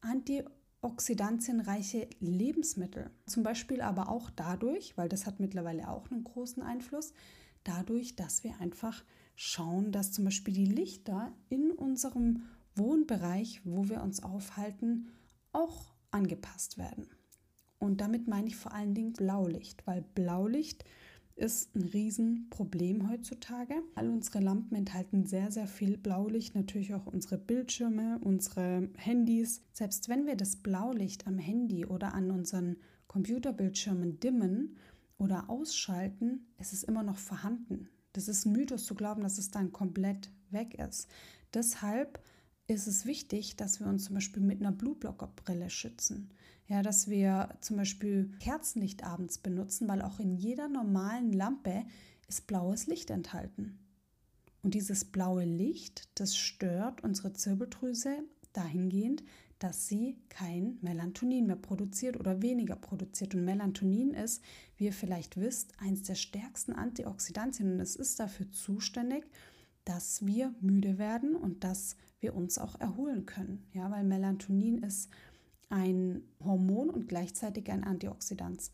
anti 0.00 0.44
oxidantienreiche 0.82 2.08
Lebensmittel. 2.20 3.10
Zum 3.26 3.42
Beispiel 3.42 3.80
aber 3.80 4.08
auch 4.08 4.30
dadurch, 4.30 4.96
weil 4.96 5.08
das 5.08 5.26
hat 5.26 5.40
mittlerweile 5.40 5.88
auch 5.88 6.10
einen 6.10 6.24
großen 6.24 6.62
Einfluss, 6.62 7.12
dadurch, 7.64 8.16
dass 8.16 8.44
wir 8.44 8.60
einfach 8.60 9.04
schauen, 9.36 9.92
dass 9.92 10.12
zum 10.12 10.24
Beispiel 10.24 10.52
die 10.52 10.66
Lichter 10.66 11.32
in 11.48 11.70
unserem 11.70 12.42
Wohnbereich, 12.74 13.60
wo 13.64 13.88
wir 13.88 14.02
uns 14.02 14.22
aufhalten, 14.22 15.08
auch 15.52 15.94
angepasst 16.10 16.78
werden. 16.78 17.08
Und 17.78 18.00
damit 18.00 18.28
meine 18.28 18.48
ich 18.48 18.56
vor 18.56 18.72
allen 18.72 18.94
Dingen 18.94 19.12
Blaulicht, 19.12 19.86
weil 19.86 20.02
Blaulicht 20.14 20.84
ist 21.36 21.74
ein 21.74 21.82
Riesenproblem 21.82 23.10
heutzutage. 23.10 23.74
All 23.94 24.08
unsere 24.08 24.40
Lampen 24.40 24.76
enthalten 24.76 25.26
sehr, 25.26 25.50
sehr 25.50 25.66
viel 25.66 25.96
Blaulicht, 25.96 26.54
natürlich 26.54 26.94
auch 26.94 27.06
unsere 27.06 27.38
Bildschirme, 27.38 28.18
unsere 28.22 28.88
Handys. 28.96 29.62
Selbst 29.72 30.08
wenn 30.08 30.26
wir 30.26 30.36
das 30.36 30.56
Blaulicht 30.56 31.26
am 31.26 31.38
Handy 31.38 31.84
oder 31.86 32.14
an 32.14 32.30
unseren 32.30 32.76
Computerbildschirmen 33.06 34.20
dimmen 34.20 34.76
oder 35.18 35.48
ausschalten, 35.48 36.46
ist 36.58 36.72
es 36.72 36.82
immer 36.82 37.02
noch 37.02 37.18
vorhanden. 37.18 37.88
Das 38.12 38.28
ist 38.28 38.46
ein 38.46 38.52
Mythos 38.52 38.84
zu 38.84 38.94
glauben, 38.94 39.22
dass 39.22 39.38
es 39.38 39.50
dann 39.50 39.72
komplett 39.72 40.30
weg 40.50 40.74
ist. 40.74 41.08
Deshalb 41.54 42.22
ist 42.74 42.86
es 42.86 43.06
wichtig, 43.06 43.56
dass 43.56 43.80
wir 43.80 43.86
uns 43.86 44.04
zum 44.04 44.14
Beispiel 44.14 44.42
mit 44.42 44.60
einer 44.60 44.72
Blueblocker-Brille 44.72 45.70
schützen. 45.70 46.30
Ja, 46.68 46.82
dass 46.82 47.08
wir 47.08 47.50
zum 47.60 47.76
Beispiel 47.76 48.30
Kerzenlicht 48.40 49.04
abends 49.04 49.38
benutzen, 49.38 49.88
weil 49.88 50.02
auch 50.02 50.20
in 50.20 50.36
jeder 50.36 50.68
normalen 50.68 51.32
Lampe 51.32 51.84
ist 52.28 52.46
blaues 52.46 52.86
Licht 52.86 53.10
enthalten. 53.10 53.78
Und 54.62 54.74
dieses 54.74 55.04
blaue 55.04 55.44
Licht, 55.44 56.08
das 56.14 56.36
stört 56.36 57.02
unsere 57.02 57.32
Zirbeldrüse 57.32 58.18
dahingehend, 58.52 59.22
dass 59.58 59.86
sie 59.86 60.16
kein 60.28 60.78
Melatonin 60.80 61.46
mehr 61.46 61.56
produziert 61.56 62.18
oder 62.18 62.42
weniger 62.42 62.76
produziert. 62.76 63.34
Und 63.34 63.44
Melatonin 63.44 64.12
ist, 64.12 64.42
wie 64.76 64.86
ihr 64.86 64.92
vielleicht 64.92 65.36
wisst, 65.36 65.78
eines 65.78 66.02
der 66.02 66.14
stärksten 66.14 66.72
Antioxidantien 66.72 67.72
und 67.72 67.80
es 67.80 67.96
ist 67.96 68.18
dafür 68.18 68.50
zuständig, 68.50 69.24
dass 69.84 70.24
wir 70.26 70.54
müde 70.60 70.98
werden 70.98 71.36
und 71.36 71.64
dass 71.64 71.96
wir 72.22 72.34
uns 72.34 72.58
auch 72.58 72.80
erholen 72.80 73.26
können. 73.26 73.66
Ja, 73.74 73.90
weil 73.90 74.04
Melatonin 74.04 74.78
ist 74.78 75.10
ein 75.68 76.22
Hormon 76.44 76.90
und 76.90 77.08
gleichzeitig 77.08 77.70
ein 77.70 77.84
Antioxidant. 77.84 78.70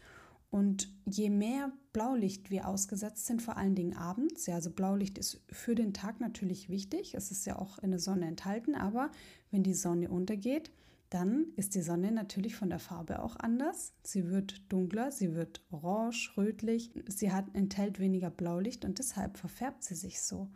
Und 0.50 0.88
je 1.04 1.28
mehr 1.28 1.72
Blaulicht 1.92 2.50
wir 2.50 2.68
ausgesetzt 2.68 3.26
sind, 3.26 3.42
vor 3.42 3.56
allen 3.56 3.74
Dingen 3.74 3.96
abends, 3.96 4.46
ja, 4.46 4.54
also 4.54 4.70
Blaulicht 4.70 5.18
ist 5.18 5.42
für 5.50 5.74
den 5.74 5.92
Tag 5.92 6.20
natürlich 6.20 6.70
wichtig, 6.70 7.14
es 7.14 7.30
ist 7.30 7.44
ja 7.44 7.58
auch 7.58 7.78
in 7.80 7.90
der 7.90 8.00
Sonne 8.00 8.26
enthalten, 8.26 8.74
aber 8.74 9.10
wenn 9.50 9.62
die 9.62 9.74
Sonne 9.74 10.08
untergeht, 10.08 10.70
dann 11.10 11.46
ist 11.56 11.74
die 11.74 11.82
Sonne 11.82 12.12
natürlich 12.12 12.54
von 12.56 12.68
der 12.70 12.78
Farbe 12.78 13.22
auch 13.22 13.36
anders. 13.36 13.92
Sie 14.02 14.28
wird 14.28 14.60
dunkler, 14.70 15.10
sie 15.10 15.34
wird 15.34 15.62
orange, 15.70 16.32
rötlich, 16.36 16.90
sie 17.08 17.32
hat, 17.32 17.46
enthält 17.54 17.98
weniger 17.98 18.30
Blaulicht 18.30 18.84
und 18.84 18.98
deshalb 18.98 19.38
verfärbt 19.38 19.84
sie 19.84 19.94
sich 19.94 20.20
so. 20.20 20.48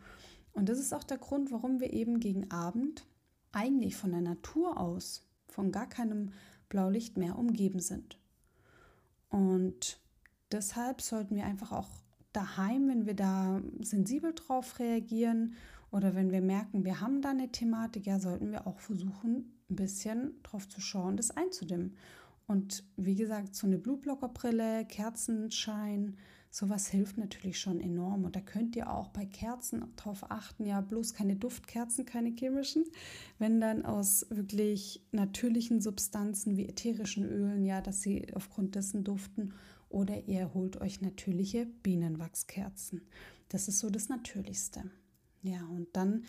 Und 0.53 0.69
das 0.69 0.79
ist 0.79 0.93
auch 0.93 1.03
der 1.03 1.17
Grund, 1.17 1.51
warum 1.51 1.79
wir 1.79 1.93
eben 1.93 2.19
gegen 2.19 2.51
Abend 2.51 3.05
eigentlich 3.51 3.95
von 3.95 4.11
der 4.11 4.21
Natur 4.21 4.79
aus, 4.79 5.27
von 5.47 5.71
gar 5.71 5.87
keinem 5.87 6.31
Blaulicht 6.69 7.17
mehr 7.17 7.37
umgeben 7.37 7.79
sind. 7.79 8.19
Und 9.29 9.99
deshalb 10.51 11.01
sollten 11.01 11.35
wir 11.35 11.45
einfach 11.45 11.71
auch 11.71 11.89
daheim, 12.33 12.87
wenn 12.87 13.05
wir 13.05 13.15
da 13.15 13.61
sensibel 13.81 14.33
drauf 14.33 14.79
reagieren 14.79 15.55
oder 15.91 16.15
wenn 16.15 16.31
wir 16.31 16.41
merken, 16.41 16.85
wir 16.85 17.01
haben 17.01 17.21
da 17.21 17.29
eine 17.29 17.51
Thematik, 17.51 18.05
ja, 18.07 18.19
sollten 18.19 18.51
wir 18.51 18.65
auch 18.65 18.79
versuchen, 18.79 19.53
ein 19.69 19.75
bisschen 19.75 20.41
drauf 20.43 20.67
zu 20.67 20.81
schauen, 20.81 21.17
das 21.17 21.31
einzudimmen. 21.31 21.95
Und 22.47 22.83
wie 22.97 23.15
gesagt, 23.15 23.55
so 23.55 23.67
eine 23.67 23.77
Blutblockerbrille, 23.77 24.85
Kerzenschein, 24.85 26.17
sowas 26.53 26.87
hilft 26.87 27.17
natürlich 27.17 27.59
schon 27.59 27.81
enorm. 27.81 28.25
Und 28.25 28.35
da 28.35 28.39
könnt 28.39 28.75
ihr 28.75 28.91
auch 28.91 29.07
bei 29.07 29.25
Kerzen 29.25 29.83
darauf 29.95 30.29
achten, 30.29 30.67
ja, 30.67 30.81
bloß 30.81 31.15
keine 31.15 31.35
Duftkerzen, 31.35 32.05
keine 32.05 32.29
chemischen. 32.29 32.85
Wenn 33.39 33.59
dann 33.59 33.83
aus 33.83 34.27
wirklich 34.29 35.01
natürlichen 35.11 35.81
Substanzen 35.81 36.55
wie 36.55 36.67
ätherischen 36.67 37.25
Ölen, 37.25 37.65
ja, 37.65 37.81
dass 37.81 38.03
sie 38.03 38.27
aufgrund 38.35 38.75
dessen 38.75 39.03
duften. 39.03 39.55
Oder 39.89 40.27
ihr 40.27 40.53
holt 40.53 40.79
euch 40.79 41.01
natürliche 41.01 41.65
Bienenwachskerzen. 41.81 43.01
Das 43.49 43.67
ist 43.67 43.79
so 43.79 43.89
das 43.89 44.09
Natürlichste. 44.09 44.83
Ja, 45.41 45.65
und 45.65 45.87
dann 45.93 46.23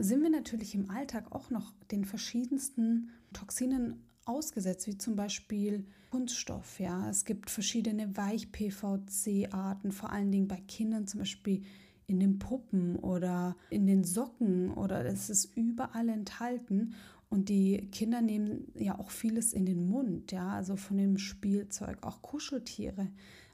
sind 0.00 0.20
wir 0.20 0.30
natürlich 0.30 0.74
im 0.74 0.90
Alltag 0.90 1.30
auch 1.30 1.50
noch 1.50 1.72
den 1.92 2.04
verschiedensten 2.04 3.10
Toxinen 3.32 4.02
ausgesetzt, 4.30 4.86
wie 4.86 4.96
zum 4.96 5.16
Beispiel 5.16 5.84
Kunststoff. 6.10 6.80
Ja, 6.80 7.08
es 7.08 7.24
gibt 7.24 7.50
verschiedene 7.50 8.16
Weich-PVC-Arten, 8.16 9.92
vor 9.92 10.10
allen 10.10 10.32
Dingen 10.32 10.48
bei 10.48 10.60
Kindern, 10.66 11.06
zum 11.06 11.20
Beispiel 11.20 11.62
in 12.06 12.18
den 12.18 12.38
Puppen 12.38 12.96
oder 12.96 13.56
in 13.70 13.86
den 13.86 14.02
Socken 14.02 14.72
oder 14.72 15.04
es 15.04 15.30
ist 15.30 15.56
überall 15.56 16.08
enthalten. 16.08 16.94
Und 17.28 17.48
die 17.48 17.88
Kinder 17.92 18.20
nehmen 18.20 18.72
ja 18.74 18.98
auch 18.98 19.10
vieles 19.10 19.52
in 19.52 19.64
den 19.64 19.88
Mund, 19.88 20.32
ja, 20.32 20.48
also 20.50 20.74
von 20.74 20.96
dem 20.96 21.16
Spielzeug, 21.16 21.98
auch 22.02 22.22
Kuscheltiere. 22.22 23.08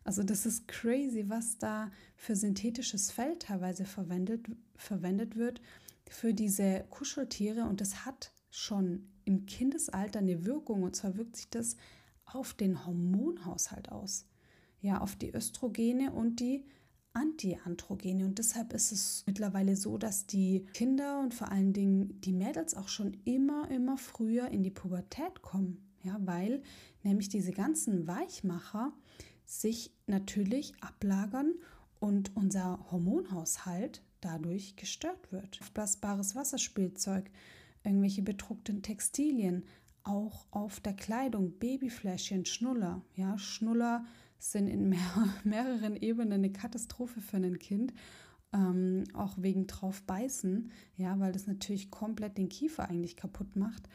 Also 0.05 0.23
das 0.23 0.47
ist 0.47 0.67
crazy, 0.67 1.25
was 1.29 1.59
da 1.59 1.91
für 2.17 2.37
synthetisches 2.37 3.11
Fell 3.11 3.37
teilweise 3.39 3.85
verwendet, 3.85 4.47
verwendet 4.77 5.37
wird 5.37 5.61
für 6.09 6.33
diese 6.33 6.85
Kuscheltiere. 6.89 7.65
Und 7.65 7.83
das 7.83 8.07
hat 8.07 8.33
schon 8.51 9.09
im 9.27 9.45
Kindesalter 9.45 10.21
eine 10.21 10.47
Wirkung. 10.47 10.83
Und 10.83 10.97
zwar 10.97 11.17
wirkt 11.17 11.37
sich 11.37 11.51
das 11.51 11.77
auf 12.25 12.55
den 12.55 12.87
Hormonhaushalt 12.87 13.93
aus. 13.93 14.27
Ja, 14.81 15.01
auf 15.01 15.17
die 15.17 15.35
Östrogene 15.35 16.13
und 16.13 16.41
die 16.41 16.65
Antiandrogene. 17.13 18.25
Und 18.25 18.39
deshalb 18.39 18.73
ist 18.73 18.93
es 18.93 19.25
mittlerweile 19.27 19.77
so, 19.77 19.99
dass 19.99 20.27
die 20.27 20.67
Kinder 20.75 21.21
und 21.21 21.35
vor 21.35 21.51
allen 21.51 21.73
Dingen 21.73 22.21
die 22.21 22.33
Mädels 22.33 22.75
auch 22.75 22.89
schon 22.89 23.17
immer, 23.25 23.71
immer 23.71 23.97
früher 23.97 24.49
in 24.49 24.63
die 24.63 24.71
Pubertät 24.71 25.43
kommen. 25.43 25.83
Ja, 26.03 26.19
weil 26.21 26.63
nämlich 27.03 27.29
diese 27.29 27.53
ganzen 27.53 28.07
Weichmacher 28.07 28.93
sich 29.45 29.93
natürlich 30.07 30.75
ablagern 30.81 31.55
und 31.99 32.37
unser 32.37 32.79
Hormonhaushalt 32.91 34.03
dadurch 34.21 34.77
gestört 34.77 35.33
wird. 35.33 35.59
Aufblasbares 35.61 36.35
Wasserspielzeug, 36.35 37.31
irgendwelche 37.87 38.23
bedruckten 38.23 38.83
Textilien, 38.83 39.65
auch 40.03 40.47
auf 40.51 40.81
der 40.81 40.95
Kleidung, 40.95 41.59
Babyfläschchen, 41.59 42.45
Schnuller. 42.45 43.03
Ja, 43.15 43.39
Schnuller 43.39 44.05
sind 44.39 44.69
in 44.69 44.89
mehr, 44.89 44.99
mehreren 45.45 45.97
Ebenen 45.97 46.33
eine 46.33 46.53
Katastrophe 46.53 47.21
für 47.21 47.39
ein 47.39 47.59
Kind. 47.59 47.93
Ähm, 48.53 49.05
auch 49.13 49.37
wegen 49.39 49.67
drauf 49.67 50.03
beißen, 50.03 50.71
ja, 50.97 51.19
weil 51.19 51.33
das 51.33 51.49
natürlich 51.49 51.91
komplett 51.91 52.39
den 52.39 52.49
Kiefer 52.49 52.89
eigentlich 52.89 53.17
kaputt 53.17 53.57
macht. 53.57 53.89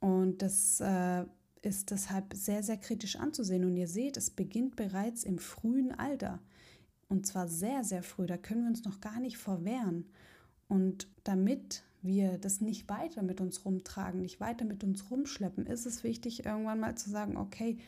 Und 0.00 0.42
das 0.42 0.80
äh, 0.80 1.24
ist 1.62 1.90
deshalb 1.90 2.34
sehr, 2.34 2.62
sehr 2.62 2.76
kritisch 2.76 3.16
anzusehen. 3.16 3.64
Und 3.64 3.76
ihr 3.76 3.88
seht, 3.88 4.16
es 4.16 4.30
beginnt 4.30 4.76
bereits 4.76 5.24
im 5.24 5.38
frühen 5.38 5.92
Alter. 5.92 6.40
Und 7.08 7.26
zwar 7.26 7.48
sehr, 7.48 7.84
sehr 7.84 8.02
früh. 8.02 8.26
Da 8.26 8.36
können 8.36 8.62
wir 8.62 8.68
uns 8.68 8.84
noch 8.84 9.00
gar 9.00 9.18
nicht 9.20 9.38
vorwehren. 9.38 10.06
Und 10.68 11.08
damit 11.24 11.82
wir 12.06 12.38
das 12.38 12.60
nicht 12.60 12.88
weiter 12.88 13.22
mit 13.22 13.40
uns 13.40 13.64
rumtragen, 13.64 14.20
nicht 14.20 14.40
weiter 14.40 14.64
mit 14.64 14.84
uns 14.84 15.10
rumschleppen, 15.10 15.66
ist 15.66 15.86
es 15.86 16.04
wichtig, 16.04 16.44
irgendwann 16.44 16.80
mal 16.80 16.96
zu 16.96 17.10
sagen, 17.10 17.36
okay, 17.36 17.78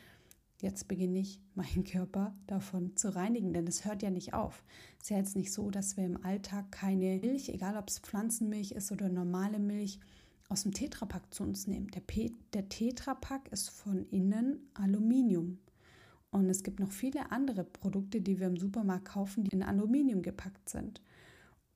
jetzt 0.60 0.88
beginne 0.88 1.20
ich, 1.20 1.40
meinen 1.54 1.84
Körper 1.84 2.34
davon 2.46 2.96
zu 2.96 3.14
reinigen, 3.14 3.52
denn 3.52 3.66
es 3.66 3.84
hört 3.84 4.02
ja 4.02 4.10
nicht 4.10 4.34
auf. 4.34 4.64
Es 4.98 5.04
ist 5.04 5.10
ja 5.10 5.16
jetzt 5.18 5.37
nicht 5.37 5.52
so, 5.52 5.70
dass 5.70 5.96
wir 5.96 6.04
im 6.04 6.22
Alltag 6.25 6.70
keine 6.72 7.18
Milch, 7.18 7.48
egal 7.48 7.76
ob 7.76 7.88
es 7.88 7.98
Pflanzenmilch 7.98 8.72
ist 8.72 8.92
oder 8.92 9.08
normale 9.08 9.58
Milch, 9.58 10.00
aus 10.48 10.62
dem 10.62 10.72
Tetrapack 10.72 11.32
zu 11.32 11.42
uns 11.42 11.66
nehmen. 11.66 11.88
Der, 11.88 12.02
der 12.54 12.68
Tetrapack 12.68 13.48
ist 13.52 13.68
von 13.68 14.06
innen 14.08 14.70
Aluminium. 14.75 15.58
Und 16.30 16.48
es 16.48 16.62
gibt 16.62 16.80
noch 16.80 16.90
viele 16.90 17.32
andere 17.32 17.64
Produkte, 17.64 18.20
die 18.20 18.38
wir 18.38 18.46
im 18.46 18.56
Supermarkt 18.56 19.06
kaufen, 19.06 19.44
die 19.44 19.54
in 19.54 19.62
Aluminium 19.62 20.22
gepackt 20.22 20.68
sind 20.68 21.02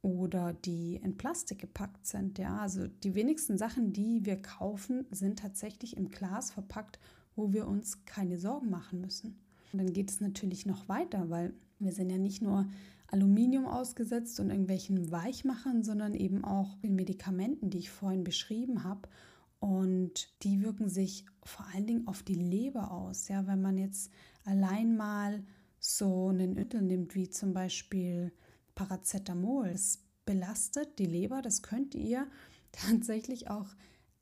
oder 0.03 0.53
die 0.53 0.97
in 0.97 1.17
Plastik 1.17 1.61
gepackt 1.61 2.07
sind. 2.07 2.39
Ja, 2.39 2.59
also 2.59 2.89
die 2.89 3.15
wenigsten 3.15 3.57
Sachen, 3.57 3.93
die 3.93 4.27
wir 4.27 4.37
kaufen, 4.37 5.07
sind 5.11 5.39
tatsächlich 5.39 5.97
im 5.97 6.11
Glas 6.11 6.51
verpackt, 6.51 6.99
wo 7.37 7.53
wir 7.53 7.69
uns 7.69 8.05
keine 8.05 8.37
Sorgen 8.39 8.69
machen 8.69 9.01
müssen. 9.01 9.39
Und 9.73 9.79
dann 9.79 9.93
geht 9.93 10.11
es 10.11 10.21
natürlich 10.21 10.67
noch 10.67 10.89
weiter, 10.89 11.31
weil 11.31 11.55
wir 11.79 11.93
sind 11.93 12.11
ja 12.11 12.19
nicht 12.19 12.43
nur 12.43 12.67
Aluminium 13.07 13.67
ausgesetzt 13.67 14.41
und 14.41 14.51
irgendwelchen 14.51 15.11
Weichmachern, 15.13 15.85
sondern 15.85 16.15
eben 16.15 16.45
auch 16.45 16.77
den 16.79 16.95
Medikamenten, 16.95 17.71
die 17.71 17.79
ich 17.79 17.91
vorhin 17.91 18.25
beschrieben 18.25 18.85
habe. 18.85 19.09
Und 19.61 20.43
die 20.43 20.63
wirken 20.63 20.89
sich 20.89 21.25
vor 21.45 21.67
allen 21.73 21.87
Dingen 21.87 22.09
auf 22.09 22.23
die 22.23 22.35
Leber 22.35 22.91
aus. 22.91 23.29
Ja, 23.29 23.47
wenn 23.47 23.63
man 23.63 23.79
jetzt 23.79 24.11
allein 24.45 24.97
mal 24.97 25.45
so 25.79 26.29
einen 26.29 26.59
Ötel 26.59 26.83
nimmt, 26.83 27.15
wie 27.15 27.29
zum 27.29 27.53
Beispiel 27.53 28.33
Paracetamol. 28.75 29.69
Es 29.69 30.01
belastet 30.25 30.99
die 30.99 31.07
Leber, 31.07 31.43
das 31.43 31.63
könnt 31.63 31.95
ihr 31.95 32.27
tatsächlich 32.73 33.51
auch 33.51 33.69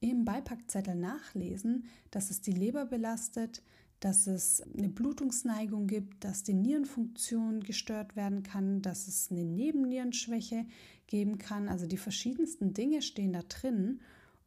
im 0.00 0.25
Beipackzettel 0.25 0.95
nachlesen, 0.95 1.85
dass 2.11 2.30
es 2.30 2.40
die 2.40 2.52
Leber 2.52 2.87
belastet, 2.87 3.62
dass 4.00 4.26
es 4.26 4.62
eine 4.62 4.88
Blutungsneigung 4.88 5.87
gibt, 5.87 6.25
dass 6.25 6.42
die 6.42 6.54
Nierenfunktion 6.54 7.61
gestört 7.61 8.16
werden 8.16 8.42
kann, 8.42 8.80
dass 8.80 9.09
es 9.09 9.30
eine 9.30 9.45
Nebennierenschwäche 9.45 10.64
geben 11.07 11.37
kann. 11.37 11.69
Also 11.69 11.87
die 11.87 11.99
verschiedensten 11.99 12.73
Dinge 12.73 13.02
stehen 13.02 13.35
da 13.35 13.42
drin 13.42 14.00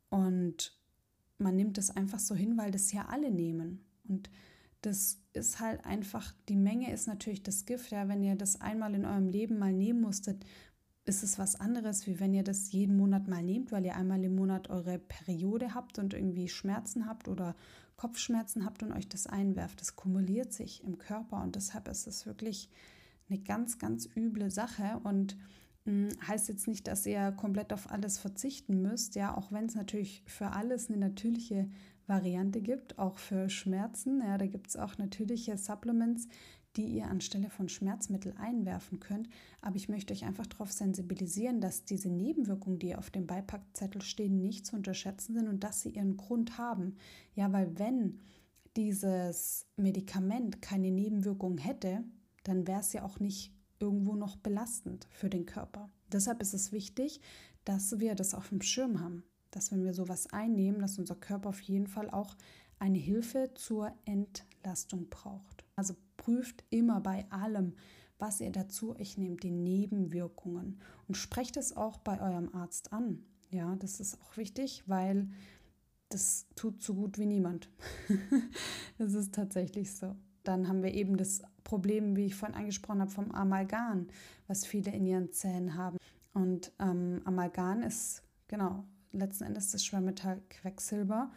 und 0.10 0.75
man 1.38 1.55
nimmt 1.55 1.77
es 1.77 1.91
einfach 1.91 2.19
so 2.19 2.33
hin, 2.33 2.57
weil 2.57 2.72
das 2.72 2.91
ja 2.91 3.05
alle 3.05 3.29
nehmen. 3.29 3.86
Und 4.07 4.31
das 4.85 5.19
ist 5.33 5.59
halt 5.59 5.85
einfach, 5.85 6.33
die 6.49 6.55
Menge 6.55 6.91
ist 6.91 7.07
natürlich 7.07 7.41
das 7.41 7.65
Gift. 7.65 7.91
Ja, 7.91 8.07
wenn 8.07 8.23
ihr 8.23 8.35
das 8.35 8.61
einmal 8.61 8.93
in 8.93 9.05
eurem 9.05 9.27
Leben 9.27 9.57
mal 9.57 9.73
nehmen 9.73 10.01
musstet, 10.01 10.45
ist 11.05 11.23
es 11.23 11.37
was 11.37 11.59
anderes, 11.59 12.07
wie 12.07 12.19
wenn 12.19 12.33
ihr 12.33 12.43
das 12.43 12.71
jeden 12.71 12.95
Monat 12.95 13.27
mal 13.27 13.43
nehmt, 13.43 13.71
weil 13.71 13.85
ihr 13.85 13.95
einmal 13.95 14.23
im 14.23 14.35
Monat 14.35 14.69
eure 14.69 14.99
Periode 14.99 15.73
habt 15.73 15.99
und 15.99 16.13
irgendwie 16.13 16.47
Schmerzen 16.47 17.07
habt 17.07 17.27
oder 17.27 17.55
Kopfschmerzen 17.97 18.65
habt 18.65 18.83
und 18.83 18.91
euch 18.93 19.07
das 19.07 19.27
einwerft. 19.27 19.81
Das 19.81 19.95
kumuliert 19.95 20.53
sich 20.53 20.83
im 20.83 20.97
Körper 20.97 21.41
und 21.41 21.55
deshalb 21.55 21.87
ist 21.87 22.07
es 22.07 22.25
wirklich 22.25 22.69
eine 23.29 23.39
ganz, 23.39 23.79
ganz 23.79 24.07
üble 24.15 24.51
Sache 24.51 24.99
und 25.03 25.37
hm, 25.85 26.09
heißt 26.25 26.47
jetzt 26.47 26.67
nicht, 26.67 26.87
dass 26.87 27.05
ihr 27.05 27.31
komplett 27.33 27.73
auf 27.73 27.91
alles 27.91 28.17
verzichten 28.17 28.81
müsst, 28.81 29.15
ja, 29.15 29.35
auch 29.35 29.51
wenn 29.51 29.65
es 29.65 29.75
natürlich 29.75 30.23
für 30.25 30.51
alles 30.51 30.89
eine 30.89 30.97
natürliche 30.97 31.69
Variante 32.07 32.62
gibt, 32.62 33.00
auch 33.00 33.17
für 33.17 33.50
Schmerzen. 33.50 34.22
Ja, 34.22 34.38
da 34.38 34.45
gibt 34.45 34.69
es 34.69 34.77
auch 34.77 34.98
natürliche 34.98 35.57
Supplements, 35.57 36.27
die 36.75 36.86
ihr 36.86 37.07
anstelle 37.07 37.50
von 37.50 37.69
Schmerzmittel 37.69 38.33
einwerfen 38.38 39.00
könnt. 39.00 39.29
Aber 39.62 39.75
ich 39.75 39.89
möchte 39.89 40.13
euch 40.13 40.25
einfach 40.25 40.48
darauf 40.48 40.72
sensibilisieren, 40.72 41.62
dass 41.62 41.86
diese 41.86 42.10
Nebenwirkungen, 42.10 42.79
die 42.79 42.95
auf 42.95 43.12
dem 43.12 43.27
Beipackzettel 43.27 44.01
stehen, 44.01 44.41
nicht 44.41 44.65
zu 44.65 44.75
unterschätzen 44.75 45.36
sind 45.36 45.48
und 45.48 45.63
dass 45.63 45.81
sie 45.81 45.89
ihren 45.89 46.17
Grund 46.17 46.57
haben. 46.57 46.95
Ja, 47.36 47.51
weil 47.51 47.77
wenn 47.77 48.19
dieses 48.75 49.67
Medikament 49.77 50.62
keine 50.62 50.89
Nebenwirkungen 50.89 51.60
hätte, 51.60 52.03
dann 52.43 52.67
wäre 52.67 52.79
es 52.79 52.91
ja 52.93 53.03
auch 53.03 53.19
nicht 53.19 53.53
irgendwo 53.79 54.15
noch 54.15 54.36
belastend 54.38 55.07
für 55.12 55.29
den 55.29 55.45
Körper. 55.45 55.89
Deshalb 56.12 56.41
ist 56.41 56.53
es 56.53 56.72
wichtig, 56.72 57.22
dass 57.65 58.00
wir 58.00 58.15
das 58.15 58.33
auf 58.33 58.50
dem 58.50 58.62
Schirm 58.62 59.00
haben 59.00 59.24
dass 59.55 59.72
wenn 59.72 59.83
wir 59.83 59.93
sowas 59.93 60.27
einnehmen, 60.31 60.81
dass 60.81 61.00
unser 61.00 61.15
Körper 61.15 61.50
auf 61.50 61.62
jeden 61.62 61.88
Fall 61.88 62.10
auch 62.10 62.36
eine 62.79 62.98
Hilfe 62.98 63.51
zur 63.55 63.93
Entlastung 64.05 65.10
braucht. 65.10 65.63
Also 65.75 65.95
prüft 66.17 66.63
immer 66.69 67.01
bei 67.01 67.25
allem, 67.29 67.74
was 68.17 68.41
ihr 68.41 68.51
dazu 68.51 68.95
euch 68.95 69.17
nehmt, 69.17 69.43
die 69.43 69.51
Nebenwirkungen 69.51 70.79
und 71.07 71.15
sprecht 71.15 71.57
es 71.57 71.75
auch 71.75 71.98
bei 72.00 72.22
eurem 72.22 72.53
Arzt 72.53 72.93
an. 72.93 73.24
Ja, 73.50 73.75
das 73.75 74.00
ist 74.00 74.19
auch 74.22 74.38
wichtig, 74.38 74.83
weil 74.88 75.29
das 76.10 76.48
tut 76.55 76.81
so 76.81 76.93
gut 76.93 77.17
wie 77.17 77.25
niemand. 77.25 77.69
das 78.98 79.13
ist 79.13 79.33
tatsächlich 79.33 79.93
so. 79.93 80.15
Dann 80.43 80.67
haben 80.67 80.83
wir 80.83 80.93
eben 80.93 81.17
das 81.17 81.41
Problem, 81.63 82.15
wie 82.15 82.25
ich 82.25 82.36
vorhin 82.36 82.57
angesprochen 82.57 83.01
habe, 83.01 83.12
vom 83.12 83.31
Amalgam, 83.31 84.07
was 84.48 84.65
viele 84.65 84.91
in 84.91 85.05
ihren 85.05 85.31
Zähnen 85.31 85.75
haben. 85.75 85.98
Und 86.33 86.72
ähm, 86.79 87.22
Amalgam 87.25 87.81
ist 87.81 88.24
genau 88.48 88.86
letzten 89.13 89.46
Endes 89.46 89.72
das 89.72 89.86
Schwermetall 89.86 90.41
Quecksilber. 90.50 91.32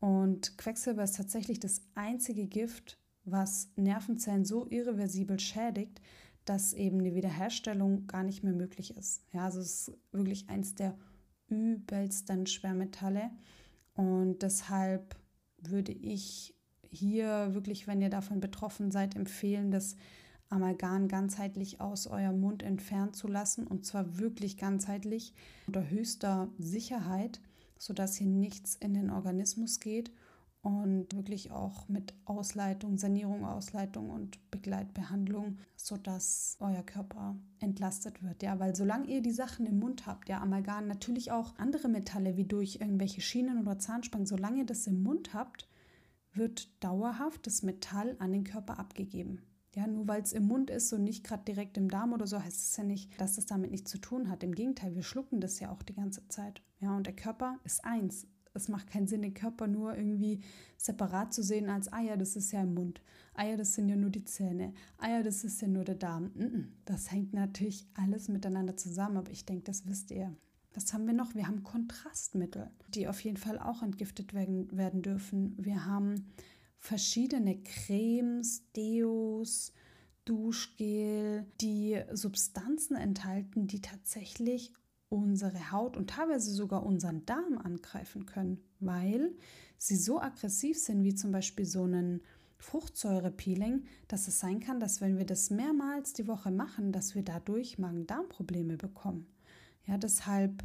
Und 0.00 0.56
Quecksilber 0.58 1.04
ist 1.04 1.16
tatsächlich 1.16 1.60
das 1.60 1.82
einzige 1.94 2.46
Gift, 2.46 2.98
was 3.24 3.70
Nervenzellen 3.76 4.44
so 4.44 4.66
irreversibel 4.68 5.38
schädigt, 5.38 6.00
dass 6.44 6.72
eben 6.72 7.00
eine 7.00 7.14
Wiederherstellung 7.14 8.06
gar 8.06 8.22
nicht 8.22 8.42
mehr 8.42 8.52
möglich 8.52 8.96
ist. 8.96 9.22
Ja, 9.32 9.44
also 9.44 9.60
es 9.60 9.88
ist 9.88 9.98
wirklich 10.10 10.48
eins 10.48 10.74
der 10.74 10.96
übelsten 11.48 12.46
Schwermetalle. 12.46 13.30
Und 13.94 14.42
deshalb 14.42 15.16
würde 15.58 15.92
ich 15.92 16.54
hier 16.90 17.50
wirklich, 17.52 17.86
wenn 17.86 18.00
ihr 18.00 18.10
davon 18.10 18.40
betroffen 18.40 18.90
seid, 18.90 19.14
empfehlen, 19.16 19.70
das 19.70 19.96
Amalgam 20.50 21.08
ganzheitlich 21.08 21.80
aus 21.80 22.06
eurem 22.06 22.40
Mund 22.40 22.62
entfernen 22.62 23.14
zu 23.14 23.28
lassen. 23.28 23.66
Und 23.66 23.86
zwar 23.86 24.18
wirklich 24.18 24.58
ganzheitlich 24.58 25.32
unter 25.66 25.88
höchster 25.88 26.48
Sicherheit, 26.58 27.40
sodass 27.78 28.16
hier 28.16 28.26
nichts 28.26 28.74
in 28.74 28.92
den 28.92 29.10
Organismus 29.10 29.80
geht 29.80 30.10
und 30.62 31.14
wirklich 31.14 31.52
auch 31.52 31.88
mit 31.88 32.12
Ausleitung, 32.26 32.98
Sanierung, 32.98 33.46
Ausleitung 33.46 34.10
und 34.10 34.50
Begleitbehandlung, 34.50 35.58
sodass 35.76 36.56
euer 36.60 36.82
Körper 36.82 37.36
entlastet 37.60 38.22
wird. 38.22 38.42
Ja, 38.42 38.58
weil 38.58 38.76
solange 38.76 39.06
ihr 39.06 39.22
die 39.22 39.30
Sachen 39.30 39.64
im 39.64 39.78
Mund 39.78 40.06
habt, 40.06 40.28
ja, 40.28 40.40
Amalgam, 40.40 40.86
natürlich 40.86 41.32
auch 41.32 41.56
andere 41.56 41.88
Metalle 41.88 42.36
wie 42.36 42.44
durch 42.44 42.76
irgendwelche 42.80 43.22
Schienen 43.22 43.60
oder 43.60 43.78
Zahnspangen, 43.78 44.26
solange 44.26 44.58
ihr 44.58 44.66
das 44.66 44.86
im 44.86 45.02
Mund 45.02 45.32
habt, 45.32 45.66
wird 46.34 46.68
dauerhaft 46.84 47.46
das 47.46 47.62
Metall 47.62 48.16
an 48.18 48.32
den 48.32 48.44
Körper 48.44 48.78
abgegeben. 48.78 49.40
Ja, 49.74 49.86
nur 49.86 50.08
weil 50.08 50.22
es 50.22 50.32
im 50.32 50.46
Mund 50.46 50.68
ist 50.68 50.92
und 50.92 51.04
nicht 51.04 51.22
gerade 51.24 51.44
direkt 51.44 51.76
im 51.76 51.88
Darm 51.88 52.12
oder 52.12 52.26
so, 52.26 52.42
heißt 52.42 52.70
es 52.70 52.76
ja 52.76 52.84
nicht, 52.84 53.20
dass 53.20 53.36
das 53.36 53.46
damit 53.46 53.70
nichts 53.70 53.90
zu 53.90 53.98
tun 53.98 54.28
hat. 54.28 54.42
Im 54.42 54.54
Gegenteil, 54.54 54.94
wir 54.96 55.02
schlucken 55.02 55.40
das 55.40 55.60
ja 55.60 55.70
auch 55.70 55.82
die 55.82 55.94
ganze 55.94 56.26
Zeit. 56.28 56.60
Ja, 56.80 56.96
und 56.96 57.06
der 57.06 57.14
Körper 57.14 57.58
ist 57.64 57.84
eins 57.84 58.26
es 58.54 58.68
macht 58.68 58.90
keinen 58.90 59.06
Sinn, 59.06 59.22
den 59.22 59.34
Körper 59.34 59.66
nur 59.66 59.96
irgendwie 59.96 60.40
separat 60.76 61.32
zu 61.32 61.42
sehen 61.42 61.68
als, 61.68 61.86
ja, 61.86 62.16
das 62.16 62.36
ist 62.36 62.52
ja 62.52 62.62
im 62.62 62.74
Mund, 62.74 63.00
ja, 63.38 63.56
das 63.56 63.74
sind 63.74 63.88
ja 63.88 63.96
nur 63.96 64.10
die 64.10 64.24
Zähne, 64.24 64.74
ja, 65.02 65.22
das 65.22 65.44
ist 65.44 65.60
ja 65.62 65.68
nur 65.68 65.84
der 65.84 65.94
Darm. 65.94 66.30
Das 66.84 67.10
hängt 67.10 67.32
natürlich 67.32 67.86
alles 67.94 68.28
miteinander 68.28 68.76
zusammen, 68.76 69.16
aber 69.16 69.30
ich 69.30 69.46
denke, 69.46 69.64
das 69.64 69.86
wisst 69.86 70.10
ihr. 70.10 70.34
Was 70.72 70.92
haben 70.92 71.06
wir 71.06 71.14
noch? 71.14 71.34
Wir 71.34 71.48
haben 71.48 71.64
Kontrastmittel, 71.64 72.70
die 72.94 73.08
auf 73.08 73.20
jeden 73.24 73.36
Fall 73.36 73.58
auch 73.58 73.82
entgiftet 73.82 74.34
werden, 74.34 74.70
werden 74.76 75.02
dürfen. 75.02 75.54
Wir 75.58 75.84
haben 75.84 76.26
verschiedene 76.80 77.62
Cremes, 77.62 78.64
Deos, 78.74 79.72
Duschgel, 80.24 81.46
die 81.60 82.02
Substanzen 82.12 82.96
enthalten, 82.96 83.66
die 83.66 83.80
tatsächlich 83.80 84.72
unsere 85.08 85.72
Haut 85.72 85.96
und 85.96 86.10
teilweise 86.10 86.52
sogar 86.52 86.84
unseren 86.84 87.26
Darm 87.26 87.58
angreifen 87.58 88.26
können, 88.26 88.60
weil 88.80 89.34
sie 89.76 89.96
so 89.96 90.20
aggressiv 90.20 90.78
sind, 90.78 91.04
wie 91.04 91.14
zum 91.14 91.32
Beispiel 91.32 91.66
so 91.66 91.84
ein 91.84 92.22
Fruchtsäurepeeling, 92.58 93.84
dass 94.08 94.28
es 94.28 94.38
sein 94.38 94.60
kann, 94.60 94.80
dass 94.80 95.00
wenn 95.00 95.18
wir 95.18 95.26
das 95.26 95.50
mehrmals 95.50 96.12
die 96.12 96.28
Woche 96.28 96.50
machen, 96.50 96.92
dass 96.92 97.14
wir 97.14 97.22
dadurch 97.22 97.78
Magen-Darm-Probleme 97.78 98.76
bekommen. 98.76 99.26
Ja, 99.86 99.98
deshalb 99.98 100.62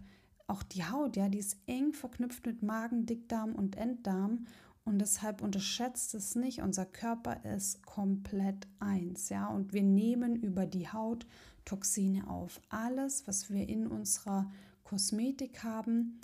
auch 0.48 0.64
die 0.64 0.84
Haut, 0.84 1.16
ja, 1.16 1.28
die 1.30 1.40
ist 1.40 1.58
eng 1.66 1.94
verknüpft 1.94 2.46
mit 2.46 2.62
Magen, 2.62 3.06
Dickdarm 3.06 3.56
und 3.56 3.78
Enddarm 3.78 4.46
und 4.86 5.00
deshalb 5.00 5.42
unterschätzt 5.42 6.14
es 6.14 6.36
nicht, 6.36 6.62
unser 6.62 6.86
Körper 6.86 7.44
ist 7.44 7.84
komplett 7.86 8.68
eins, 8.80 9.30
ja, 9.30 9.48
und 9.48 9.74
wir 9.74 9.84
nehmen 9.84 10.36
über 10.36 10.66
die 10.68 10.88
Haut 10.88 11.26
Toxine 11.66 12.30
auf. 12.30 12.62
Alles, 12.70 13.28
was 13.28 13.50
wir 13.50 13.68
in 13.68 13.88
unserer 13.88 14.52
Kosmetik 14.84 15.64
haben, 15.64 16.22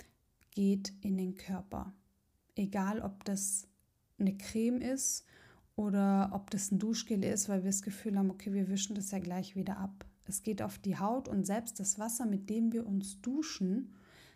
geht 0.52 0.92
in 1.00 1.16
den 1.16 1.34
Körper. 1.34 1.92
Egal, 2.54 3.00
ob 3.00 3.24
das 3.24 3.66
eine 4.18 4.36
Creme 4.36 4.80
ist 4.80 5.24
oder 5.74 6.30
ob 6.32 6.50
das 6.50 6.70
ein 6.70 6.78
Duschgel 6.78 7.24
ist, 7.24 7.48
weil 7.48 7.64
wir 7.64 7.70
das 7.70 7.82
Gefühl 7.82 8.16
haben, 8.16 8.30
okay, 8.30 8.52
wir 8.52 8.68
wischen 8.68 8.94
das 8.94 9.10
ja 9.10 9.18
gleich 9.18 9.56
wieder 9.56 9.78
ab. 9.78 10.04
Es 10.26 10.44
geht 10.44 10.62
auf 10.62 10.78
die 10.78 10.98
Haut 10.98 11.26
und 11.26 11.44
selbst 11.44 11.80
das 11.80 11.98
Wasser, 11.98 12.26
mit 12.26 12.48
dem 12.48 12.72
wir 12.72 12.86
uns 12.86 13.20
duschen, 13.20 13.92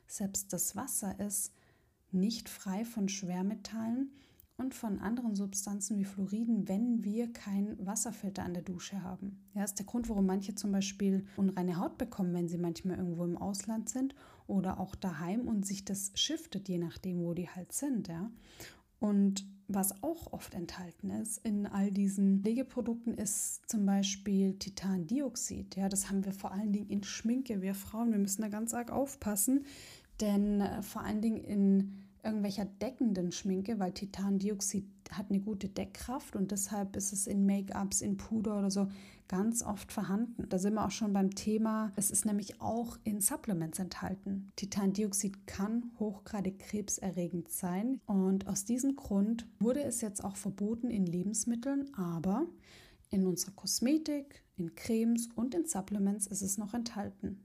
selbst 0.09 0.53
das 0.53 0.75
Wasser 0.75 1.19
ist 1.21 1.53
nicht 2.17 2.49
frei 2.49 2.85
von 2.85 3.09
Schwermetallen 3.09 4.11
und 4.57 4.75
von 4.75 4.99
anderen 5.01 5.35
Substanzen 5.35 5.99
wie 5.99 6.05
Fluoriden, 6.05 6.67
wenn 6.67 7.05
wir 7.05 7.33
keinen 7.33 7.85
Wasserfilter 7.85 8.43
an 8.43 8.55
der 8.55 8.63
Dusche 8.63 9.03
haben. 9.03 9.45
Ja, 9.55 9.65
ist 9.65 9.79
der 9.79 9.87
Grund, 9.87 10.09
warum 10.09 10.27
manche 10.27 10.55
zum 10.55 10.73
Beispiel 10.73 11.27
unreine 11.37 11.79
Haut 11.79 11.99
bekommen, 11.99 12.33
wenn 12.35 12.49
sie 12.49 12.59
manchmal 12.59 12.97
irgendwo 12.97 13.25
im 13.25 13.37
Ausland 13.37 13.89
sind 13.89 14.15
oder 14.47 14.81
auch 14.81 14.95
daheim 14.95 15.47
und 15.47 15.67
sich 15.67 15.85
das 15.85 16.13
shiftet, 16.15 16.69
je 16.69 16.79
nachdem, 16.79 17.21
wo 17.21 17.35
die 17.35 17.49
halt 17.49 17.73
sind. 17.73 18.09
Ja. 18.09 18.31
Und 18.99 19.47
was 19.69 20.03
auch 20.03 20.33
oft 20.33 20.55
enthalten 20.55 21.11
ist 21.11 21.39
in 21.45 21.67
all 21.67 21.91
diesen 21.91 22.41
Pflegeprodukten 22.41 23.15
ist 23.15 23.69
zum 23.69 23.85
Beispiel 23.85 24.59
Titandioxid. 24.59 25.77
Ja, 25.77 25.89
das 25.89 26.09
haben 26.09 26.25
wir 26.25 26.33
vor 26.33 26.53
allen 26.53 26.73
Dingen 26.73 26.89
in 26.89 27.03
Schminke. 27.03 27.61
Wir 27.63 27.75
Frauen, 27.75 28.13
wir 28.13 28.19
müssen 28.19 28.43
da 28.43 28.49
ganz 28.49 28.73
arg 28.73 28.91
aufpassen, 28.91 29.65
denn 30.21 30.61
äh, 30.61 30.83
vor 30.83 31.03
allen 31.03 31.21
Dingen 31.21 31.43
in 31.43 32.06
irgendwelcher 32.27 32.65
deckenden 32.65 33.33
Schminke, 33.33 33.79
weil 33.79 33.93
Titandioxid 33.93 34.85
hat 35.13 35.31
eine 35.31 35.41
gute 35.41 35.69
Deckkraft 35.69 36.37
und 36.37 36.51
deshalb 36.51 36.97
ist 36.97 37.13
es 37.13 37.27
in 37.27 37.47
Make-ups, 37.47 38.03
in 38.03 38.17
Puder 38.17 38.59
oder 38.59 38.71
so 38.71 38.89
ganz 39.29 39.63
oft 39.63 39.93
vorhanden. 39.93 40.49
Da 40.49 40.59
sind 40.59 40.75
wir 40.75 40.85
auch 40.85 40.91
schon 40.91 41.13
beim 41.13 41.35
Thema, 41.35 41.93
es 41.97 42.11
ist 42.11 42.27
nämlich 42.27 42.61
auch 42.61 42.99
in 43.05 43.21
Supplements 43.21 43.79
enthalten. 43.79 44.53
Titandioxid 44.57 45.47
kann 45.47 45.93
hochgradig 45.99 46.59
krebserregend 46.59 47.49
sein 47.51 48.01
und 48.07 48.47
aus 48.49 48.65
diesem 48.65 48.97
Grund 48.97 49.47
wurde 49.59 49.83
es 49.83 50.01
jetzt 50.01 50.23
auch 50.23 50.37
verboten 50.37 50.91
in 50.91 51.07
Lebensmitteln, 51.07 51.93
aber 51.95 52.47
in 53.11 53.27
unserer 53.27 53.53
Kosmetik, 53.53 54.43
in 54.57 54.75
Cremes 54.75 55.29
und 55.35 55.55
in 55.55 55.67
Supplements 55.67 56.27
ist 56.27 56.43
es 56.43 56.59
noch 56.59 56.75
enthalten. 56.75 57.41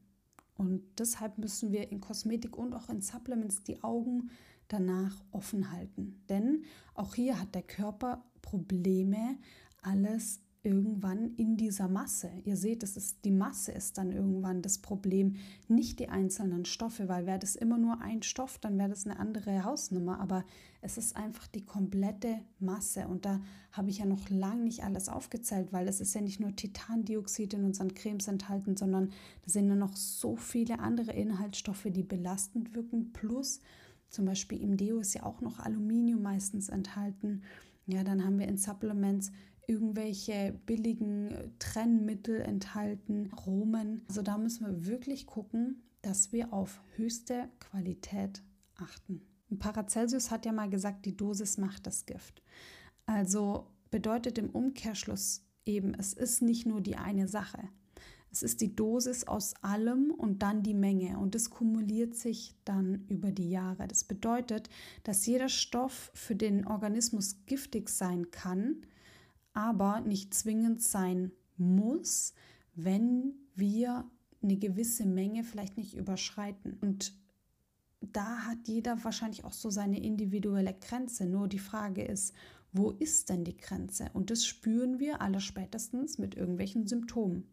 Und 0.55 0.83
deshalb 0.99 1.37
müssen 1.39 1.71
wir 1.71 1.91
in 1.91 2.01
Kosmetik 2.01 2.55
und 2.57 2.73
auch 2.73 2.89
in 2.89 3.01
Supplements 3.01 3.63
die 3.63 3.81
Augen 3.83 4.29
danach 4.71 5.23
offen 5.31 5.71
halten. 5.71 6.21
Denn 6.29 6.63
auch 6.93 7.15
hier 7.15 7.39
hat 7.39 7.55
der 7.55 7.63
Körper 7.63 8.23
Probleme, 8.41 9.37
alles 9.81 10.39
irgendwann 10.63 11.33
in 11.37 11.57
dieser 11.57 11.87
Masse. 11.87 12.29
Ihr 12.45 12.55
seht, 12.55 12.83
es 12.83 12.95
ist 12.95 13.25
die 13.25 13.31
Masse 13.31 13.71
ist 13.71 13.97
dann 13.97 14.11
irgendwann 14.11 14.61
das 14.61 14.77
Problem, 14.77 15.37
nicht 15.67 15.99
die 15.99 16.09
einzelnen 16.09 16.65
Stoffe, 16.65 17.07
weil 17.07 17.25
wäre 17.25 17.39
das 17.39 17.55
immer 17.55 17.79
nur 17.79 18.01
ein 18.01 18.21
Stoff, 18.21 18.59
dann 18.59 18.77
wäre 18.77 18.89
das 18.89 19.05
eine 19.05 19.17
andere 19.17 19.63
Hausnummer, 19.63 20.19
aber 20.19 20.45
es 20.81 20.97
ist 20.97 21.15
einfach 21.15 21.47
die 21.47 21.65
komplette 21.65 22.41
Masse 22.59 23.07
und 23.07 23.25
da 23.25 23.41
habe 23.71 23.89
ich 23.89 23.99
ja 23.99 24.05
noch 24.05 24.29
lange 24.29 24.63
nicht 24.63 24.83
alles 24.83 25.09
aufgezählt, 25.09 25.73
weil 25.73 25.87
es 25.87 25.99
ist 25.99 26.13
ja 26.13 26.21
nicht 26.21 26.39
nur 26.39 26.55
Titandioxid 26.55 27.55
in 27.55 27.63
unseren 27.63 27.95
Cremes 27.95 28.27
enthalten, 28.27 28.77
sondern 28.77 29.07
da 29.07 29.51
sind 29.51 29.67
ja 29.67 29.75
noch 29.75 29.95
so 29.95 30.35
viele 30.35 30.79
andere 30.79 31.11
Inhaltsstoffe, 31.11 31.87
die 31.87 32.03
belastend 32.03 32.75
wirken 32.75 33.13
plus 33.13 33.61
zum 34.11 34.25
Beispiel 34.25 34.61
im 34.61 34.77
Deo 34.77 34.99
ist 34.99 35.13
ja 35.13 35.23
auch 35.23 35.41
noch 35.41 35.59
Aluminium 35.59 36.21
meistens 36.21 36.69
enthalten. 36.69 37.43
Ja, 37.87 38.03
dann 38.03 38.23
haben 38.23 38.39
wir 38.39 38.47
in 38.47 38.57
Supplements 38.57 39.31
irgendwelche 39.67 40.59
billigen 40.65 41.53
Trennmittel 41.59 42.41
enthalten, 42.41 43.31
Aromen. 43.31 44.03
Also 44.09 44.21
da 44.21 44.37
müssen 44.37 44.65
wir 44.65 44.85
wirklich 44.85 45.25
gucken, 45.25 45.81
dass 46.01 46.31
wir 46.33 46.51
auf 46.51 46.81
höchste 46.95 47.49
Qualität 47.59 48.43
achten. 48.75 49.21
Paracelsus 49.59 50.31
hat 50.31 50.45
ja 50.45 50.51
mal 50.51 50.69
gesagt, 50.69 51.05
die 51.05 51.15
Dosis 51.15 51.57
macht 51.57 51.87
das 51.87 52.05
Gift. 52.05 52.41
Also 53.05 53.67
bedeutet 53.89 54.37
im 54.37 54.49
Umkehrschluss 54.49 55.45
eben, 55.65 55.93
es 55.93 56.13
ist 56.13 56.41
nicht 56.41 56.65
nur 56.65 56.81
die 56.81 56.95
eine 56.95 57.27
Sache. 57.27 57.59
Es 58.31 58.43
ist 58.43 58.61
die 58.61 58.73
Dosis 58.73 59.25
aus 59.27 59.55
allem 59.61 60.09
und 60.11 60.41
dann 60.41 60.63
die 60.63 60.73
Menge 60.73 61.19
und 61.19 61.35
das 61.35 61.49
kumuliert 61.49 62.15
sich 62.15 62.55
dann 62.63 63.05
über 63.09 63.31
die 63.31 63.49
Jahre. 63.49 63.87
Das 63.89 64.05
bedeutet, 64.05 64.69
dass 65.03 65.25
jeder 65.25 65.49
Stoff 65.49 66.11
für 66.13 66.35
den 66.35 66.65
Organismus 66.65 67.45
giftig 67.45 67.89
sein 67.89 68.31
kann, 68.31 68.85
aber 69.53 69.99
nicht 69.99 70.33
zwingend 70.33 70.81
sein 70.81 71.33
muss, 71.57 72.33
wenn 72.73 73.33
wir 73.53 74.09
eine 74.41 74.55
gewisse 74.57 75.05
Menge 75.05 75.43
vielleicht 75.43 75.75
nicht 75.75 75.93
überschreiten. 75.95 76.77
Und 76.79 77.13
da 77.99 78.45
hat 78.45 78.65
jeder 78.65 79.03
wahrscheinlich 79.03 79.43
auch 79.43 79.53
so 79.53 79.69
seine 79.69 80.01
individuelle 80.01 80.73
Grenze. 80.73 81.25
Nur 81.25 81.49
die 81.49 81.59
Frage 81.59 82.03
ist, 82.03 82.33
wo 82.71 82.91
ist 82.91 83.29
denn 83.29 83.43
die 83.43 83.57
Grenze? 83.57 84.09
Und 84.13 84.29
das 84.29 84.45
spüren 84.45 84.99
wir 84.99 85.21
aller 85.21 85.41
spätestens 85.41 86.17
mit 86.17 86.35
irgendwelchen 86.35 86.87
Symptomen. 86.87 87.43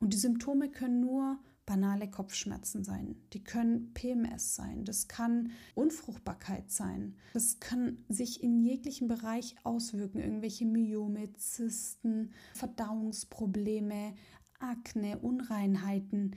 Und 0.00 0.14
die 0.14 0.18
Symptome 0.18 0.70
können 0.70 1.00
nur 1.00 1.38
banale 1.66 2.10
Kopfschmerzen 2.10 2.82
sein. 2.82 3.14
Die 3.32 3.44
können 3.44 3.92
PMS 3.94 4.56
sein. 4.56 4.84
Das 4.84 5.06
kann 5.06 5.52
Unfruchtbarkeit 5.74 6.70
sein. 6.70 7.14
Das 7.32 7.60
kann 7.60 7.98
sich 8.08 8.42
in 8.42 8.60
jeglichen 8.60 9.06
Bereich 9.06 9.54
auswirken. 9.62 10.18
Irgendwelche 10.18 10.66
Myome, 10.66 11.32
Zysten, 11.34 12.32
Verdauungsprobleme, 12.54 14.14
Akne, 14.58 15.18
Unreinheiten, 15.18 16.34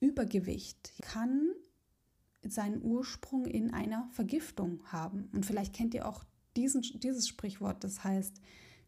Übergewicht 0.00 0.94
kann 1.02 1.50
seinen 2.42 2.82
Ursprung 2.82 3.44
in 3.44 3.74
einer 3.74 4.08
Vergiftung 4.12 4.80
haben. 4.86 5.28
Und 5.32 5.44
vielleicht 5.44 5.74
kennt 5.74 5.94
ihr 5.94 6.08
auch 6.08 6.24
diesen, 6.56 6.82
dieses 7.00 7.28
Sprichwort, 7.28 7.84
das 7.84 8.04
heißt, 8.04 8.40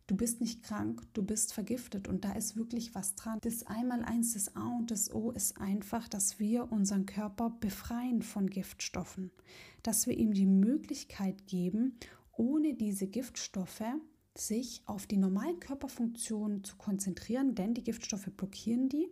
du 0.08 0.16
bist 0.16 0.40
nicht 0.40 0.64
krank, 0.64 1.02
du 1.12 1.22
bist 1.22 1.52
vergiftet. 1.52 2.08
Und 2.08 2.24
da 2.24 2.32
ist 2.32 2.56
wirklich 2.56 2.94
was 2.96 3.14
dran. 3.14 3.38
Das 3.42 3.64
Einmaleins, 3.66 4.34
das 4.34 4.56
A 4.56 4.66
und 4.78 4.90
das 4.90 5.14
O 5.14 5.30
ist 5.30 5.60
einfach, 5.60 6.08
dass 6.08 6.40
wir 6.40 6.72
unseren 6.72 7.06
Körper 7.06 7.50
befreien 7.60 8.22
von 8.22 8.50
Giftstoffen. 8.50 9.30
Dass 9.84 10.08
wir 10.08 10.16
ihm 10.18 10.32
die 10.32 10.46
Möglichkeit 10.46 11.46
geben, 11.46 11.98
ohne 12.32 12.74
diese 12.74 13.06
Giftstoffe 13.06 13.84
sich 14.36 14.82
auf 14.86 15.06
die 15.06 15.16
normalen 15.16 15.60
Körperfunktionen 15.60 16.64
zu 16.64 16.76
konzentrieren, 16.76 17.54
denn 17.54 17.74
die 17.74 17.84
Giftstoffe 17.84 18.30
blockieren 18.36 18.88
die. 18.88 19.08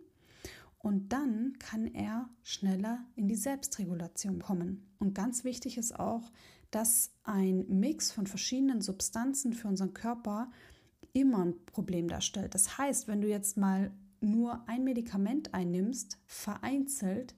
Und 0.79 1.11
dann 1.11 1.53
kann 1.59 1.85
er 1.87 2.29
schneller 2.43 3.05
in 3.15 3.27
die 3.27 3.35
Selbstregulation 3.35 4.39
kommen. 4.41 4.87
Und 4.99 5.13
ganz 5.13 5.43
wichtig 5.43 5.77
ist 5.77 5.99
auch, 5.99 6.31
dass 6.71 7.11
ein 7.23 7.65
Mix 7.67 8.11
von 8.11 8.27
verschiedenen 8.27 8.81
Substanzen 8.81 9.53
für 9.53 9.67
unseren 9.67 9.93
Körper 9.93 10.51
immer 11.13 11.45
ein 11.45 11.65
Problem 11.65 12.07
darstellt. 12.07 12.53
Das 12.53 12.77
heißt, 12.77 13.07
wenn 13.07 13.21
du 13.21 13.27
jetzt 13.27 13.57
mal 13.57 13.91
nur 14.19 14.67
ein 14.67 14.83
Medikament 14.83 15.53
einnimmst, 15.53 16.19
vereinzelt, 16.25 17.35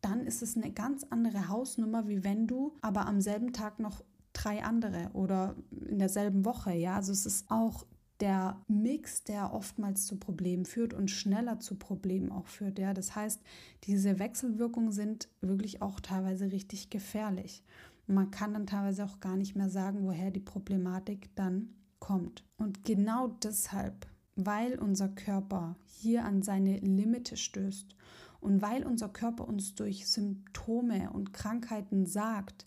dann 0.00 0.26
ist 0.26 0.42
es 0.42 0.56
eine 0.56 0.72
ganz 0.72 1.04
andere 1.10 1.48
Hausnummer, 1.48 2.08
wie 2.08 2.24
wenn 2.24 2.46
du 2.46 2.76
aber 2.80 3.06
am 3.06 3.20
selben 3.20 3.52
Tag 3.52 3.78
noch 3.78 4.04
drei 4.32 4.62
andere 4.62 5.10
oder 5.14 5.56
in 5.88 5.98
derselben 5.98 6.44
Woche. 6.44 6.72
Ja, 6.74 6.96
also 6.96 7.12
es 7.12 7.26
ist 7.26 7.50
auch 7.50 7.86
der 8.20 8.62
Mix, 8.68 9.24
der 9.24 9.52
oftmals 9.52 10.06
zu 10.06 10.16
Problemen 10.16 10.64
führt 10.64 10.94
und 10.94 11.10
schneller 11.10 11.58
zu 11.60 11.76
Problemen 11.76 12.32
auch 12.32 12.46
führt. 12.46 12.78
Ja, 12.78 12.94
das 12.94 13.14
heißt, 13.14 13.42
diese 13.84 14.18
Wechselwirkungen 14.18 14.92
sind 14.92 15.28
wirklich 15.40 15.82
auch 15.82 16.00
teilweise 16.00 16.52
richtig 16.52 16.90
gefährlich. 16.90 17.62
man 18.06 18.30
kann 18.30 18.52
dann 18.54 18.68
teilweise 18.68 19.04
auch 19.04 19.18
gar 19.18 19.36
nicht 19.36 19.56
mehr 19.56 19.68
sagen, 19.68 20.04
woher 20.04 20.30
die 20.30 20.40
Problematik 20.40 21.34
dann 21.34 21.74
kommt. 22.06 22.44
Und 22.56 22.84
genau 22.84 23.26
deshalb, 23.42 24.06
weil 24.36 24.78
unser 24.78 25.08
Körper 25.08 25.76
hier 25.86 26.24
an 26.24 26.40
seine 26.42 26.78
Limite 26.78 27.36
stößt 27.36 27.96
und 28.38 28.62
weil 28.62 28.86
unser 28.86 29.08
Körper 29.08 29.48
uns 29.48 29.74
durch 29.74 30.06
Symptome 30.06 31.10
und 31.10 31.32
Krankheiten 31.32 32.06
sagt, 32.06 32.64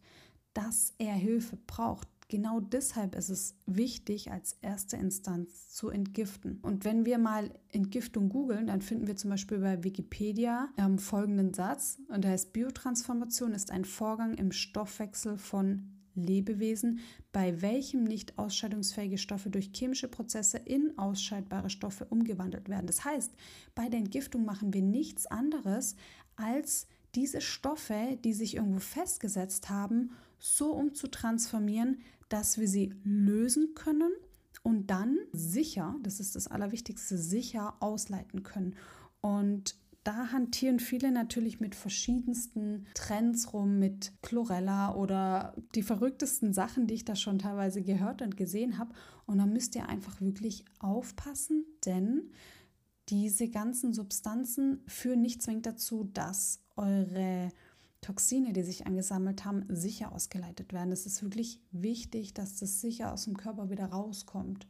dass 0.54 0.94
er 0.98 1.14
Hilfe 1.14 1.58
braucht, 1.68 2.10
genau 2.28 2.60
deshalb 2.60 3.16
ist 3.16 3.30
es 3.30 3.56
wichtig, 3.66 4.30
als 4.30 4.58
erste 4.62 4.98
Instanz 4.98 5.70
zu 5.70 5.88
entgiften. 5.88 6.60
Und 6.62 6.84
wenn 6.84 7.06
wir 7.06 7.18
mal 7.18 7.50
Entgiftung 7.70 8.28
googeln, 8.28 8.68
dann 8.68 8.82
finden 8.82 9.08
wir 9.08 9.16
zum 9.16 9.30
Beispiel 9.30 9.60
bei 9.60 9.86
Wikipedia 9.86 10.68
ähm, 10.78 10.98
folgenden 11.00 11.54
Satz, 11.54 11.98
und 12.10 12.26
der 12.26 12.32
heißt 12.32 12.52
Biotransformation 12.52 13.54
ist 13.54 13.72
ein 13.72 13.86
Vorgang 13.86 14.34
im 14.34 14.52
Stoffwechsel 14.52 15.38
von 15.38 15.99
Lebewesen, 16.16 17.00
bei 17.32 17.62
welchem 17.62 18.04
nicht 18.04 18.38
ausscheidungsfähige 18.38 19.18
Stoffe 19.18 19.50
durch 19.50 19.72
chemische 19.74 20.08
Prozesse 20.08 20.58
in 20.58 20.98
ausscheidbare 20.98 21.70
Stoffe 21.70 22.06
umgewandelt 22.06 22.70
werden. 22.70 22.88
Das 22.88 23.06
heißt, 23.06 23.32
bei 23.76 23.90
der 23.90 24.00
Entgiftung 24.00 24.46
machen 24.46 24.74
wir 24.74 24.82
nichts 24.82 25.26
anderes, 25.28 25.96
als 26.36 26.88
diese 27.16 27.42
Stoffe, 27.42 28.18
die 28.24 28.34
sich 28.34 28.56
irgendwo 28.56 28.80
festgesetzt 28.80 29.70
haben, 29.70 30.12
so 30.38 30.72
umzutransformieren, 30.72 32.00
dass 32.30 32.58
wir 32.58 32.68
sie 32.68 32.94
lösen 33.04 33.74
können 33.76 34.12
und 34.64 34.88
dann 34.88 35.18
sicher, 35.32 35.96
das 36.04 36.20
ist 36.20 36.36
das 36.36 36.48
Allerwichtigste, 36.48 37.18
sicher 37.18 37.76
ausleiten 37.80 38.44
können. 38.44 38.76
Und 39.22 39.76
da 40.04 40.32
hantieren 40.32 40.80
viele 40.80 41.12
natürlich 41.12 41.60
mit 41.60 41.76
verschiedensten 41.76 42.86
Trends 42.94 43.54
rum, 43.54 43.80
mit 43.80 44.14
Chlorella 44.22 44.96
oder 44.96 45.56
die 45.76 45.84
verrücktesten 45.84 46.54
Sachen, 46.54 46.88
die 46.88 46.96
ich 46.96 47.06
da 47.06 47.16
schon 47.16 47.40
teilweise 47.40 47.82
gehört 47.82 48.22
und 48.22 48.38
gesehen 48.38 48.78
habe. 48.78 48.94
Und 49.26 49.40
da 49.40 49.46
müsst 49.46 49.76
ihr 49.76 49.90
einfach 49.90 50.22
wirklich 50.22 50.66
aufpassen, 50.80 51.66
denn 51.86 52.32
diese 53.10 53.50
ganzen 53.50 53.94
Substanzen 53.94 54.82
führen 54.88 55.22
nicht 55.22 55.42
zwingend 55.42 55.66
dazu, 55.66 56.04
dass 56.14 56.62
eure 56.76 57.50
Toxine, 58.02 58.54
die 58.54 58.64
sich 58.64 58.88
angesammelt 58.88 59.44
haben, 59.44 59.66
sicher 59.68 60.14
ausgeleitet 60.14 60.72
werden. 60.72 60.92
Es 60.92 61.06
ist 61.06 61.22
wirklich 61.22 61.60
wichtig, 61.72 62.34
dass 62.34 62.58
das 62.58 62.80
sicher 62.82 63.12
aus 63.12 63.26
dem 63.26 63.36
Körper 63.36 63.70
wieder 63.70 63.88
rauskommt. 63.88 64.68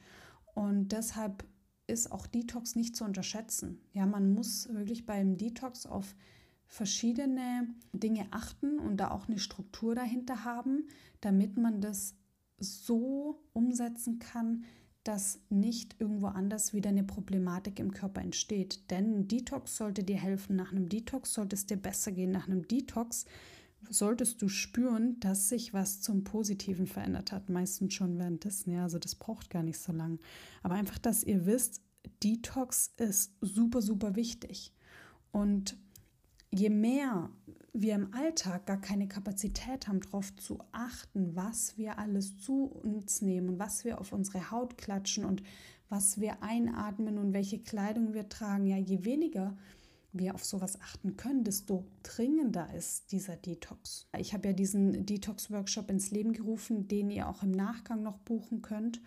Und 0.56 0.92
deshalb 0.92 1.46
ist 1.90 2.12
auch 2.12 2.28
Detox 2.28 2.76
nicht 2.76 2.96
zu 2.96 3.04
unterschätzen. 3.04 3.80
Ja, 3.94 4.06
man 4.06 4.34
muss 4.34 4.70
wirklich 4.72 5.06
beim 5.06 5.38
Detox 5.38 5.86
auf 5.86 6.16
verschiedene 6.68 7.68
Dinge 7.94 8.28
achten 8.32 8.80
und 8.80 8.98
da 8.98 9.12
auch 9.12 9.28
eine 9.28 9.40
Struktur 9.40 9.96
dahinter 9.96 10.44
haben, 10.46 10.88
damit 11.20 11.58
man 11.58 11.82
das 11.82 12.16
so 12.60 13.42
umsetzen 13.54 14.20
kann, 14.20 14.64
dass 15.04 15.40
nicht 15.50 15.96
irgendwo 16.00 16.28
anders 16.28 16.74
wieder 16.74 16.90
eine 16.90 17.04
Problematik 17.04 17.80
im 17.80 17.92
Körper 17.92 18.22
entsteht. 18.22 18.92
Denn 18.92 19.22
ein 19.22 19.28
Detox 19.28 19.78
sollte 19.78 20.04
dir 20.04 20.18
helfen. 20.18 20.56
Nach 20.56 20.72
einem 20.72 20.90
Detox 20.90 21.34
sollte 21.34 21.56
es 21.56 21.66
dir 21.66 21.78
besser 21.78 22.12
gehen. 22.12 22.32
Nach 22.32 22.48
einem 22.48 22.68
Detox 22.68 23.26
solltest 23.90 24.42
du 24.42 24.50
spüren, 24.50 25.20
dass 25.20 25.50
sich 25.50 25.74
was 25.74 26.02
zum 26.02 26.24
Positiven 26.24 26.88
verändert 26.88 27.32
hat. 27.32 27.50
Meistens 27.50 27.94
schon 27.94 28.18
währenddessen. 28.18 28.72
Ja, 28.72 28.84
also 28.84 29.00
das 29.00 29.16
braucht 29.16 29.50
gar 29.50 29.64
nicht 29.64 29.80
so 29.80 29.92
lange. 29.92 30.20
Aber 30.64 30.76
einfach, 30.76 30.98
dass 30.98 31.24
ihr 31.24 31.46
wisst, 31.46 31.82
Detox 32.24 32.94
ist 32.98 33.34
super, 33.42 33.82
super 33.82 34.16
wichtig. 34.16 34.74
Und 35.32 35.78
je 36.52 36.70
mehr 36.70 37.30
wir 37.74 37.96
im 37.96 38.14
Alltag 38.14 38.66
gar 38.66 38.82
keine 38.82 39.08
Kapazität 39.08 39.88
haben, 39.88 40.02
darauf 40.02 40.36
zu 40.36 40.60
achten, 40.72 41.36
was 41.36 41.78
wir 41.78 42.00
alles 42.00 42.38
zu 42.38 42.64
uns 42.66 43.22
nehmen, 43.22 43.60
was 43.60 43.86
wir 43.86 44.02
auf 44.02 44.12
unsere 44.12 44.52
Haut 44.52 44.78
klatschen 44.78 45.24
und 45.24 45.44
was 45.88 46.20
wir 46.20 46.42
einatmen 46.44 47.18
und 47.18 47.34
welche 47.34 47.60
Kleidung 47.60 48.14
wir 48.14 48.30
tragen, 48.30 48.66
ja, 48.66 48.78
je 48.78 49.06
weniger 49.06 49.58
wir 50.12 50.36
auf 50.36 50.44
sowas 50.44 50.80
achten 50.82 51.18
können, 51.18 51.44
desto 51.44 51.86
dringender 52.04 52.74
ist 52.74 53.12
dieser 53.12 53.36
Detox. 53.36 54.08
Ich 54.18 54.34
habe 54.34 54.50
ja 54.50 54.54
diesen 54.54 55.06
Detox-Workshop 55.06 55.90
ins 55.92 56.12
Leben 56.12 56.34
gerufen, 56.34 56.88
den 56.88 57.12
ihr 57.12 57.28
auch 57.28 57.44
im 57.44 57.52
Nachgang 57.52 58.04
noch 58.04 58.18
buchen 58.20 58.62
könnt. 58.62 59.02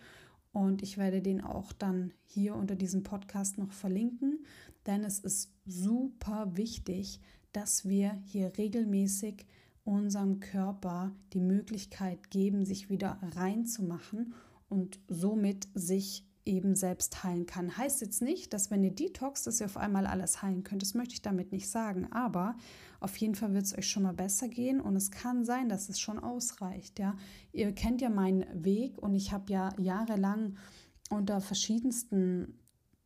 Und 0.51 0.83
ich 0.83 0.97
werde 0.97 1.21
den 1.21 1.41
auch 1.41 1.73
dann 1.73 2.13
hier 2.23 2.55
unter 2.55 2.75
diesem 2.75 3.03
Podcast 3.03 3.57
noch 3.57 3.71
verlinken, 3.71 4.45
denn 4.85 5.03
es 5.03 5.19
ist 5.19 5.51
super 5.65 6.55
wichtig, 6.55 7.19
dass 7.53 7.85
wir 7.85 8.21
hier 8.25 8.51
regelmäßig 8.57 9.45
unserem 9.83 10.39
Körper 10.39 11.11
die 11.33 11.39
Möglichkeit 11.39 12.29
geben, 12.29 12.65
sich 12.65 12.89
wieder 12.89 13.17
reinzumachen 13.35 14.33
und 14.69 14.99
somit 15.07 15.67
sich 15.73 16.25
eben 16.45 16.75
selbst 16.75 17.23
heilen 17.23 17.45
kann. 17.45 17.77
Heißt 17.77 18.01
jetzt 18.01 18.21
nicht, 18.21 18.53
dass 18.53 18.69
wenn 18.69 18.83
ihr 18.83 18.93
Detox, 18.93 19.43
dass 19.43 19.61
ihr 19.61 19.65
auf 19.65 19.77
einmal 19.77 20.05
alles 20.05 20.41
heilen 20.41 20.63
könnt. 20.63 20.81
Das 20.81 20.93
möchte 20.93 21.13
ich 21.13 21.21
damit 21.21 21.51
nicht 21.51 21.69
sagen. 21.69 22.11
Aber 22.11 22.55
auf 22.99 23.15
jeden 23.17 23.35
Fall 23.35 23.53
wird 23.53 23.65
es 23.65 23.77
euch 23.77 23.87
schon 23.87 24.03
mal 24.03 24.13
besser 24.13 24.47
gehen 24.47 24.81
und 24.81 24.95
es 24.95 25.11
kann 25.11 25.45
sein, 25.45 25.69
dass 25.69 25.89
es 25.89 25.99
schon 25.99 26.19
ausreicht. 26.19 26.99
Ja, 26.99 27.15
ihr 27.51 27.71
kennt 27.73 28.01
ja 28.01 28.09
meinen 28.09 28.45
Weg 28.53 28.97
und 28.97 29.15
ich 29.15 29.31
habe 29.31 29.51
ja 29.51 29.69
jahrelang 29.77 30.57
unter 31.09 31.41
verschiedensten 31.41 32.59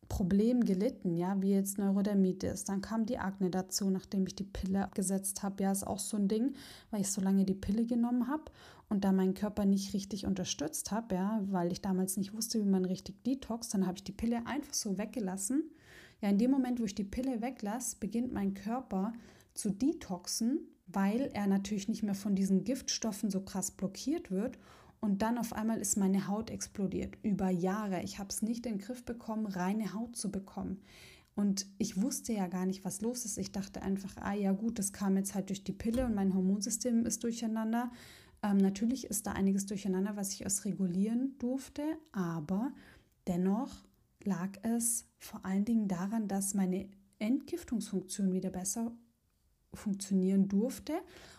Problem 0.08 0.64
gelitten, 0.64 1.14
ja, 1.14 1.40
wie 1.42 1.50
jetzt 1.52 1.78
Neurodermitis. 1.78 2.64
Dann 2.64 2.80
kam 2.80 3.04
die 3.04 3.18
Akne 3.18 3.50
dazu, 3.50 3.90
nachdem 3.90 4.26
ich 4.26 4.34
die 4.34 4.44
Pille 4.44 4.82
abgesetzt 4.82 5.42
habe. 5.42 5.62
Ja, 5.62 5.70
ist 5.72 5.86
auch 5.86 5.98
so 5.98 6.16
ein 6.16 6.28
Ding, 6.28 6.54
weil 6.90 7.02
ich 7.02 7.10
so 7.10 7.20
lange 7.20 7.44
die 7.44 7.54
Pille 7.54 7.84
genommen 7.84 8.26
habe 8.26 8.44
und 8.88 9.04
da 9.04 9.12
meinen 9.12 9.34
Körper 9.34 9.66
nicht 9.66 9.92
richtig 9.92 10.26
unterstützt 10.26 10.90
habe, 10.90 11.14
ja, 11.14 11.40
weil 11.44 11.72
ich 11.72 11.82
damals 11.82 12.16
nicht 12.16 12.34
wusste, 12.34 12.58
wie 12.60 12.68
man 12.68 12.84
richtig 12.84 13.22
detox, 13.24 13.68
dann 13.68 13.86
habe 13.86 13.98
ich 13.98 14.04
die 14.04 14.12
Pille 14.12 14.46
einfach 14.46 14.74
so 14.74 14.98
weggelassen. 14.98 15.70
Ja, 16.20 16.30
in 16.30 16.38
dem 16.38 16.50
Moment, 16.50 16.80
wo 16.80 16.84
ich 16.84 16.94
die 16.94 17.04
Pille 17.04 17.40
weglasse, 17.42 17.96
beginnt 18.00 18.32
mein 18.32 18.54
Körper 18.54 19.12
zu 19.54 19.70
detoxen, 19.70 20.60
weil 20.86 21.30
er 21.34 21.46
natürlich 21.46 21.88
nicht 21.88 22.02
mehr 22.02 22.14
von 22.14 22.34
diesen 22.34 22.64
Giftstoffen 22.64 23.30
so 23.30 23.42
krass 23.42 23.70
blockiert 23.70 24.30
wird 24.30 24.58
und 25.00 25.22
dann 25.22 25.38
auf 25.38 25.52
einmal 25.52 25.80
ist 25.80 25.96
meine 25.96 26.26
Haut 26.26 26.50
explodiert. 26.50 27.16
Über 27.22 27.50
Jahre. 27.50 28.02
Ich 28.02 28.18
habe 28.18 28.30
es 28.30 28.42
nicht 28.42 28.66
in 28.66 28.74
den 28.74 28.80
Griff 28.80 29.04
bekommen, 29.04 29.46
reine 29.46 29.94
Haut 29.94 30.16
zu 30.16 30.30
bekommen. 30.30 30.80
Und 31.36 31.66
ich 31.78 32.02
wusste 32.02 32.32
ja 32.32 32.48
gar 32.48 32.66
nicht, 32.66 32.84
was 32.84 33.00
los 33.00 33.24
ist. 33.24 33.38
Ich 33.38 33.52
dachte 33.52 33.82
einfach, 33.82 34.16
ah 34.16 34.34
ja 34.34 34.50
gut, 34.50 34.78
das 34.80 34.92
kam 34.92 35.16
jetzt 35.16 35.36
halt 35.36 35.50
durch 35.50 35.62
die 35.62 35.72
Pille 35.72 36.04
und 36.04 36.16
mein 36.16 36.34
Hormonsystem 36.34 37.06
ist 37.06 37.22
durcheinander. 37.22 37.92
Ähm, 38.42 38.58
natürlich 38.58 39.06
ist 39.06 39.26
da 39.26 39.32
einiges 39.32 39.66
durcheinander, 39.66 40.16
was 40.16 40.32
ich 40.32 40.42
erst 40.42 40.64
regulieren 40.64 41.36
durfte, 41.38 41.82
aber 42.12 42.72
dennoch 43.26 43.70
lag 44.24 44.50
es 44.62 45.06
vor 45.18 45.44
allen 45.44 45.64
Dingen 45.64 45.88
daran, 45.88 46.28
dass 46.28 46.54
meine 46.54 46.88
Entgiftungsfunktion 47.18 48.32
wieder 48.32 48.50
besser 48.50 48.92
funktionieren 49.74 50.48
durfte 50.48 50.94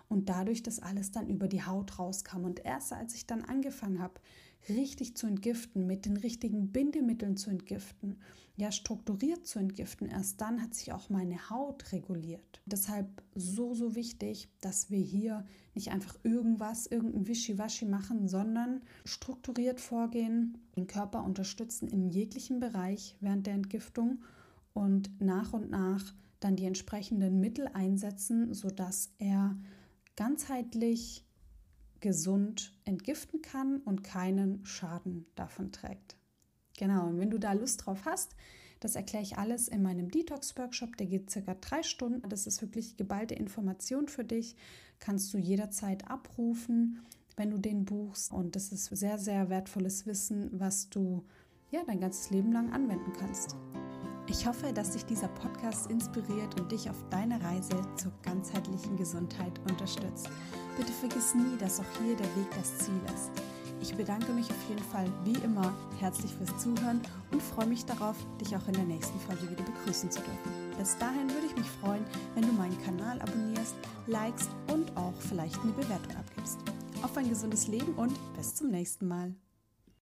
und 0.07 0.29
dadurch 0.29 0.63
das 0.63 0.79
alles 0.79 1.12
dann 1.12 1.29
über 1.29 1.47
die 1.47 1.63
Haut 1.63 1.99
rauskam. 1.99 2.43
Und 2.43 2.63
erst 2.65 2.93
als 2.93 3.15
ich 3.15 3.25
dann 3.25 3.43
angefangen 3.43 3.99
habe, 3.99 4.19
richtig 4.67 5.15
zu 5.15 5.27
entgiften, 5.27 5.87
mit 5.87 6.05
den 6.05 6.17
richtigen 6.17 6.71
Bindemitteln 6.71 7.37
zu 7.37 7.49
entgiften, 7.49 8.17
ja 8.57 8.71
strukturiert 8.71 9.47
zu 9.47 9.57
entgiften, 9.57 10.09
erst 10.09 10.41
dann 10.41 10.61
hat 10.61 10.73
sich 10.73 10.91
auch 10.91 11.09
meine 11.09 11.49
Haut 11.49 11.93
reguliert. 11.93 12.61
Deshalb 12.65 13.23
so, 13.33 13.73
so 13.73 13.95
wichtig, 13.95 14.49
dass 14.59 14.91
wir 14.91 14.99
hier 14.99 15.45
nicht 15.75 15.91
einfach 15.91 16.17
irgendwas, 16.23 16.85
irgendein 16.85 17.27
Wischiwaschi 17.27 17.85
machen, 17.85 18.27
sondern 18.27 18.81
strukturiert 19.05 19.79
vorgehen, 19.79 20.57
den 20.75 20.87
Körper 20.87 21.23
unterstützen 21.23 21.87
in 21.87 22.09
jeglichem 22.09 22.59
Bereich 22.59 23.15
während 23.21 23.47
der 23.47 23.53
Entgiftung 23.53 24.23
und 24.73 25.09
nach 25.21 25.53
und 25.53 25.69
nach 25.69 26.13
dann 26.41 26.55
die 26.55 26.65
entsprechenden 26.65 27.39
Mittel 27.39 27.67
einsetzen, 27.73 28.53
sodass 28.53 29.13
er 29.19 29.57
ganzheitlich 30.15 31.25
gesund 32.01 32.73
entgiften 32.85 33.41
kann 33.41 33.77
und 33.81 34.03
keinen 34.03 34.65
Schaden 34.65 35.25
davon 35.35 35.71
trägt. 35.71 36.17
Genau, 36.77 37.07
und 37.07 37.19
wenn 37.19 37.29
du 37.29 37.38
da 37.38 37.53
Lust 37.53 37.85
drauf 37.85 38.05
hast, 38.05 38.35
das 38.79 38.95
erkläre 38.95 39.23
ich 39.23 39.38
alles 39.38 39.67
in 39.67 39.81
meinem 39.81 40.09
Detox-Workshop. 40.09 40.95
Der 40.97 41.07
geht 41.07 41.29
circa 41.29 41.55
drei 41.55 41.83
Stunden. 41.83 42.27
Das 42.29 42.47
ist 42.47 42.62
wirklich 42.62 42.95
geballte 42.95 43.35
Information 43.35 44.07
für 44.07 44.23
dich. 44.23 44.55
Kannst 44.99 45.33
du 45.33 45.38
jederzeit 45.38 46.09
abrufen, 46.09 47.01
wenn 47.35 47.51
du 47.51 47.57
den 47.57 47.85
buchst. 47.85 48.31
Und 48.31 48.55
das 48.55 48.71
ist 48.71 48.85
sehr, 48.85 49.17
sehr 49.17 49.49
wertvolles 49.49 50.05
Wissen, 50.05 50.49
was 50.53 50.89
du 50.89 51.25
ja 51.71 51.81
dein 51.85 51.99
ganzes 51.99 52.29
Leben 52.29 52.51
lang 52.51 52.71
anwenden 52.71 53.12
kannst. 53.13 53.55
Ich 54.29 54.45
hoffe, 54.45 54.71
dass 54.71 54.91
dich 54.91 55.05
dieser 55.05 55.27
Podcast 55.27 55.89
inspiriert 55.89 56.59
und 56.59 56.71
dich 56.71 56.87
auf 56.87 57.03
deiner 57.09 57.43
Reise 57.43 57.81
zur 57.95 58.11
ganzheitlichen 58.21 58.95
Gesundheit 58.95 59.59
unterstützt. 59.67 60.29
Bitte 60.77 60.93
vergiss 60.93 61.33
nie, 61.33 61.57
dass 61.57 61.79
auch 61.79 61.99
hier 61.99 62.15
der 62.15 62.27
Weg 62.35 62.47
das 62.55 62.77
Ziel 62.77 63.01
ist. 63.07 63.31
Ich 63.81 63.95
bedanke 63.95 64.31
mich 64.31 64.49
auf 64.51 64.69
jeden 64.69 64.83
Fall 64.83 65.07
wie 65.23 65.43
immer 65.43 65.73
herzlich 65.99 66.31
fürs 66.35 66.55
Zuhören 66.59 67.01
und 67.31 67.41
freue 67.41 67.65
mich 67.65 67.85
darauf, 67.85 68.17
dich 68.39 68.55
auch 68.55 68.67
in 68.67 68.73
der 68.73 68.83
nächsten 68.83 69.19
Folge 69.21 69.49
wieder 69.49 69.63
begrüßen 69.63 70.11
zu 70.11 70.19
dürfen. 70.19 70.77
Bis 70.77 70.95
dahin 70.97 71.29
würde 71.31 71.47
ich 71.47 71.55
mich 71.55 71.69
freuen, 71.81 72.05
wenn 72.35 72.43
du 72.43 72.51
meinen 72.53 72.79
Kanal 72.83 73.19
abonnierst, 73.21 73.75
likest 74.05 74.49
und 74.71 74.95
auch 74.95 75.13
vielleicht 75.27 75.59
eine 75.61 75.71
Bewertung 75.71 76.15
abgibst. 76.15 76.59
Auf 77.01 77.17
ein 77.17 77.29
gesundes 77.29 77.67
Leben 77.67 77.95
und 77.95 78.13
bis 78.35 78.53
zum 78.53 78.69
nächsten 78.69 79.07
Mal. 79.07 79.33